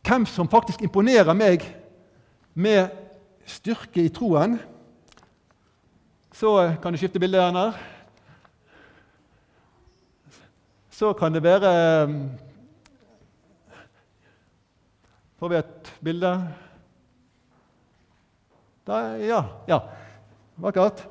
hvem 0.06 0.26
som 0.26 0.48
faktisk 0.48 0.82
imponerer 0.82 1.34
meg 1.36 1.64
med 2.54 2.88
styrke 3.48 4.04
i 4.04 4.12
troen, 4.12 4.58
så 6.32 6.74
kan 6.82 6.92
du 6.92 6.98
skifte 7.00 7.20
bilde 7.20 7.40
her. 7.40 7.72
Så 10.90 11.12
kan 11.12 11.34
det 11.34 11.42
være 11.42 11.72
Får 15.38 15.48
vi 15.48 15.54
et 15.54 15.90
bilde? 16.02 16.30
Der, 18.86 19.16
ja. 19.22 19.42
ja. 19.68 19.78
Vakkert. 20.56 21.04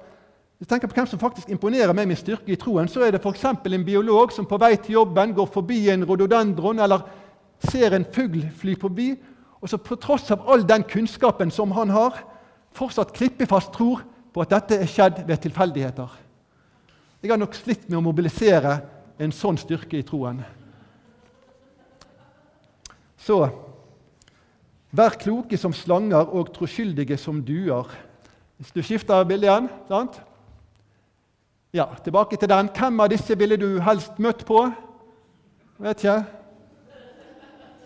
Hvis 0.57 0.65
du 0.67 0.73
tenker 0.73 0.89
på 0.89 0.97
hvem 0.97 1.07
som 1.07 1.19
faktisk 1.21 1.49
imponerer 1.53 1.93
meg 1.93 2.07
med 2.09 2.17
styrke 2.17 2.49
i 2.49 2.57
troen, 2.57 2.87
så 2.89 3.03
er 3.05 3.13
det 3.13 3.21
f.eks. 3.21 3.43
en 3.45 3.85
biolog 3.85 4.31
som 4.33 4.45
på 4.49 4.57
vei 4.57 4.73
til 4.81 4.97
jobben 4.97 5.35
går 5.37 5.45
forbi 5.53 5.83
en 5.93 6.05
rododendron 6.05 6.79
eller 6.79 7.03
ser 7.69 7.93
en 7.93 8.05
fugl 8.05 8.41
fly 8.57 8.73
forbi, 8.79 9.11
og 9.61 9.69
så 9.69 9.77
på 9.77 9.95
tross 10.01 10.31
av 10.33 10.49
all 10.49 10.65
den 10.65 10.83
kunnskapen 10.83 11.51
som 11.51 11.71
han 11.77 11.93
har, 11.93 12.17
fortsatt 12.73 13.13
klippefast 13.13 13.71
tror 13.73 14.01
på 14.33 14.41
at 14.41 14.53
dette 14.53 14.81
er 14.81 14.89
skjedd 14.89 15.23
ved 15.27 15.37
tilfeldigheter. 15.45 16.09
Jeg 17.21 17.31
har 17.31 17.41
nok 17.41 17.53
slitt 17.57 17.85
med 17.89 17.99
å 17.99 18.05
mobilisere 18.05 18.79
en 19.21 19.33
sånn 19.33 19.57
styrke 19.61 19.97
i 19.97 20.05
troen. 20.05 20.41
Så 23.17 23.39
Vær 24.97 25.17
kloke 25.19 25.57
som 25.59 25.73
slanger 25.75 26.29
og 26.31 26.53
troskyldige 26.55 27.17
som 27.19 27.41
duer. 27.43 27.89
Hvis 28.57 28.71
du 28.73 28.79
skifter 28.81 29.25
bilde 29.27 29.45
igjen 29.49 29.67
sant? 29.89 30.15
Ja, 31.77 31.85
tilbake 32.03 32.37
til 32.37 32.49
den. 32.49 32.69
Hvem 32.73 32.99
av 33.03 33.09
disse 33.11 33.35
ville 33.37 33.57
du 33.61 33.75
helst 33.85 34.15
møtt 34.17 34.39
på? 34.47 34.63
Vet 35.77 35.99
ikke. 36.01 36.15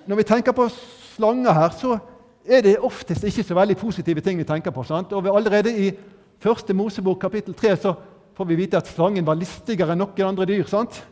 Når 0.08 0.20
vi 0.22 0.26
tenker 0.30 0.56
på 0.56 0.70
slanger 0.72 1.52
her, 1.52 1.74
så 1.76 1.98
er 2.46 2.64
det 2.64 2.78
oftest 2.80 3.28
ikke 3.28 3.44
så 3.44 3.58
veldig 3.58 3.76
positive 3.82 4.24
ting 4.24 4.40
vi 4.40 4.48
tenker 4.48 4.72
på. 4.72 4.86
sant? 4.88 5.12
Og 5.12 5.28
Allerede 5.28 5.76
i 5.76 5.92
første 6.40 6.74
Mosebok 6.74 7.20
kapittel 7.20 7.54
3 7.54 7.76
så 7.76 7.94
får 8.38 8.50
vi 8.54 8.60
vite 8.62 8.80
at 8.80 8.88
slangen 8.88 9.28
var 9.28 9.36
listigere 9.36 9.92
enn 9.92 10.00
noen 10.06 10.28
andre 10.30 10.48
dyr. 10.48 10.64
sant? 10.72 11.04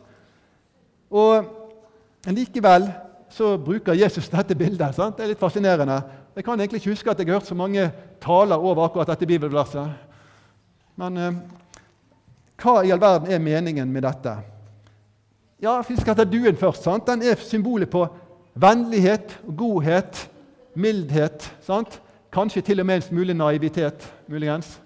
Og 1.10 1.44
Likevel 2.32 2.88
så 3.28 3.58
bruker 3.58 3.92
Jesus 3.92 4.32
dette 4.32 4.56
bildet. 4.56 4.94
sant? 4.94 5.18
Det 5.18 5.24
er 5.24 5.34
litt 5.34 5.44
fascinerende. 5.44 6.02
Jeg 6.34 6.44
kan 6.44 6.56
egentlig 6.60 6.80
ikke 6.80 6.96
huske 6.96 7.10
at 7.10 7.18
jeg 7.18 7.28
har 7.28 7.42
hørt 7.42 7.46
så 7.46 7.54
mange 7.54 7.90
taler 8.20 8.56
over 8.56 8.84
akkurat 8.84 9.12
dette 9.12 9.26
bibelverset. 9.26 9.90
Men 10.96 11.16
eh, 11.16 11.34
hva 12.60 12.80
i 12.84 12.92
all 12.92 13.00
verden 13.00 13.32
er 13.32 13.42
meningen 13.42 13.92
med 13.92 14.02
dette? 14.02 14.36
ja, 15.62 15.82
Vi 15.88 15.96
skal 15.96 16.16
ta 16.16 16.24
duen 16.24 16.56
først. 16.56 16.82
sant? 16.82 17.06
Den 17.06 17.22
er 17.22 17.34
symbolet 17.36 17.90
på 17.90 18.06
vennlighet, 18.54 19.40
godhet, 19.56 20.30
mildhet. 20.74 21.56
sant? 21.60 22.02
Kanskje 22.32 22.62
til 22.62 22.80
og 22.80 22.86
med 22.86 22.94
en 22.94 23.02
smule 23.02 23.34
naivitet, 23.34 24.14
muligens. 24.28 24.80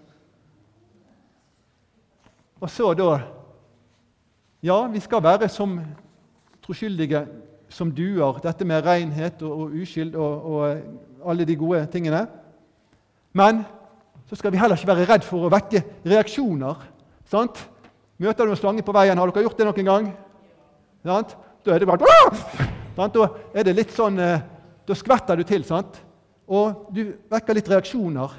Og 2.60 2.70
så 2.70 2.94
da 2.94 3.20
Ja, 4.62 4.87
vi 4.87 5.00
skal 5.00 5.22
være 5.22 5.48
som 5.48 5.80
troskyldige 6.62 7.26
som 7.68 7.90
duer. 7.92 8.38
Dette 8.42 8.64
med 8.64 8.87
renhet 8.87 9.42
og, 9.42 9.60
og 9.60 9.74
uskyld 9.82 10.14
og, 10.14 10.46
og, 10.54 10.76
alle 11.24 11.44
de 11.44 11.56
gode 11.56 11.87
tingene. 11.92 12.26
Men 13.32 13.64
så 14.26 14.37
skal 14.37 14.52
vi 14.52 14.56
heller 14.56 14.76
ikke 14.76 14.88
være 14.88 15.06
redd 15.12 15.24
for 15.24 15.44
å 15.44 15.50
vekke 15.52 15.82
reaksjoner. 16.06 16.74
Sant? 17.30 17.60
Møter 18.20 18.46
du 18.46 18.54
en 18.54 18.58
slange 18.58 18.84
på 18.87 18.94
veien? 18.94 19.18
Har 19.18 19.30
dere 19.30 19.44
gjort 19.46 19.58
det 19.58 19.66
noen 19.68 19.90
gang? 19.90 20.08
Sant? 21.04 21.37
Da 21.64 21.74
er 21.74 21.82
det 21.82 21.88
bare 21.88 22.08
sant? 22.96 23.14
Da 23.16 23.28
er 23.54 23.66
det 23.66 23.76
litt 23.76 23.94
sånn, 23.94 24.18
eh, 24.20 24.42
da 24.87 24.94
skvetter 24.94 25.37
du 25.37 25.44
til. 25.44 25.64
sant? 25.64 25.98
Og 26.46 26.90
du 26.94 27.16
vekker 27.30 27.54
litt 27.54 27.68
reaksjoner. 27.68 28.30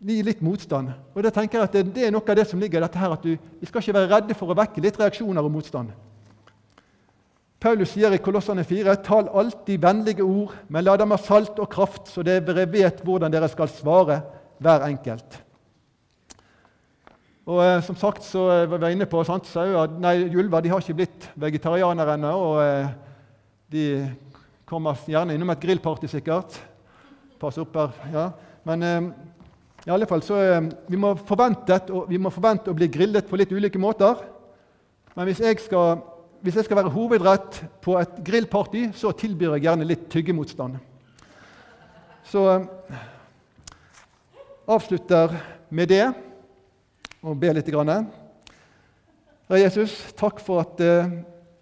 Gir 0.00 0.24
litt 0.24 0.40
motstand. 0.40 0.92
Og 1.14 1.22
det 1.22 1.32
tenker 1.34 1.58
jeg 1.58 1.64
at 1.64 1.72
det, 1.72 1.82
det, 1.94 2.06
er 2.06 2.12
noe 2.14 2.24
av 2.24 2.36
det 2.36 2.46
som 2.48 2.60
ligger 2.60 2.80
i 2.80 2.84
dette 2.86 2.98
her, 2.98 3.12
at 3.12 3.22
du, 3.22 3.36
Vi 3.36 3.66
skal 3.66 3.82
ikke 3.82 3.98
være 3.98 4.14
redde 4.14 4.36
for 4.36 4.52
å 4.52 4.56
vekke 4.56 4.80
litt 4.80 5.00
reaksjoner 5.00 5.44
og 5.44 5.52
motstand. 5.52 5.90
Paulus 7.60 7.90
sier 7.92 8.14
i 8.16 8.22
Kolossene 8.24 8.64
4.: 8.64 8.94
Tal 9.04 9.28
alltid 9.28 9.82
vennlige 9.82 10.24
ord, 10.24 10.54
men 10.68 10.84
la 10.84 10.96
dem 10.96 11.12
ha 11.12 11.18
salt 11.20 11.58
og 11.60 11.68
kraft, 11.68 12.08
så 12.08 12.24
dere 12.24 12.64
vet 12.64 13.02
hvordan 13.04 13.32
dere 13.32 13.50
skal 13.52 13.68
svare 13.68 14.22
hver 14.60 14.86
enkelt. 14.88 15.42
Og 17.50 17.60
eh, 17.64 17.80
Som 17.82 17.96
sagt 17.98 18.22
så 18.26 18.44
var 18.70 18.78
vi 18.78 18.92
inne 18.94 19.08
på 19.10 19.22
sant, 19.26 19.48
sauer, 19.50 19.90
nei, 19.98 20.28
Ulver 20.30 20.62
de 20.62 20.70
har 20.70 20.82
ikke 20.82 20.98
blitt 21.00 21.30
vegetarianere 21.40 22.14
ennå. 22.14 22.30
og 22.30 22.60
eh, 22.62 22.92
De 23.72 23.86
kommer 24.70 25.00
gjerne 25.10 25.34
innom 25.34 25.50
et 25.50 25.62
grillparty, 25.62 26.06
sikkert. 26.10 26.60
Pass 27.40 27.58
opp 27.58 27.74
her. 27.74 27.96
ja. 28.14 28.28
Men 28.68 28.86
eh, 28.86 29.10
i 29.86 29.90
alle 29.90 30.06
fall 30.06 30.22
så 30.22 30.38
eh, 30.44 30.68
vi 30.92 31.00
må, 31.00 31.14
vi 31.16 32.20
må 32.20 32.30
forvente 32.30 32.70
å 32.70 32.76
bli 32.76 32.90
grillet 32.92 33.26
på 33.26 33.40
litt 33.40 33.50
ulike 33.50 33.80
måter. 33.82 34.22
Men 35.16 35.26
hvis 35.26 35.42
jeg 35.42 35.58
skal, 35.64 36.04
hvis 36.44 36.60
jeg 36.60 36.68
skal 36.68 36.82
være 36.84 36.94
hovedrett 36.94 37.62
på 37.82 37.98
et 37.98 38.20
grillparty, 38.26 38.90
så 38.94 39.10
tilbyr 39.16 39.56
jeg 39.56 39.66
gjerne 39.66 39.88
litt 39.88 40.06
tyggemotstand. 40.12 40.78
Så 42.30 42.46
eh, 42.52 42.98
avslutter 44.70 45.34
med 45.74 45.90
det 45.90 46.04
og 47.22 47.38
be 47.40 47.52
litt. 47.54 47.68
Herre 49.50 49.60
Jesus, 49.60 49.94
takk 50.18 50.40
for 50.44 50.62
at 50.62 50.80
eh, 50.84 51.12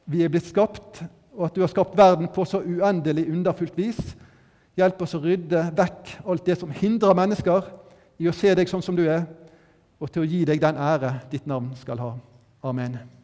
vi 0.08 0.22
er 0.24 0.32
blitt 0.32 0.48
skapt, 0.48 1.02
og 1.38 1.48
at 1.48 1.56
du 1.56 1.62
har 1.62 1.72
skapt 1.72 1.96
verden 1.98 2.30
på 2.34 2.44
så 2.48 2.60
uendelig 2.60 3.28
underfullt 3.32 3.76
vis. 3.78 4.00
Hjelp 4.78 5.02
oss 5.02 5.16
å 5.18 5.22
rydde 5.22 5.68
vekk 5.78 6.14
alt 6.26 6.46
det 6.46 6.58
som 6.60 6.72
hindrer 6.74 7.16
mennesker 7.18 7.70
i 8.18 8.30
å 8.30 8.34
se 8.34 8.54
deg 8.54 8.70
sånn 8.70 8.84
som 8.84 8.98
du 8.98 9.06
er, 9.06 9.26
og 9.98 10.10
til 10.12 10.22
å 10.22 10.30
gi 10.30 10.44
deg 10.46 10.62
den 10.62 10.78
ære 10.78 11.16
ditt 11.30 11.46
navn 11.50 11.72
skal 11.78 12.02
ha. 12.02 12.16
Amen. 12.66 13.17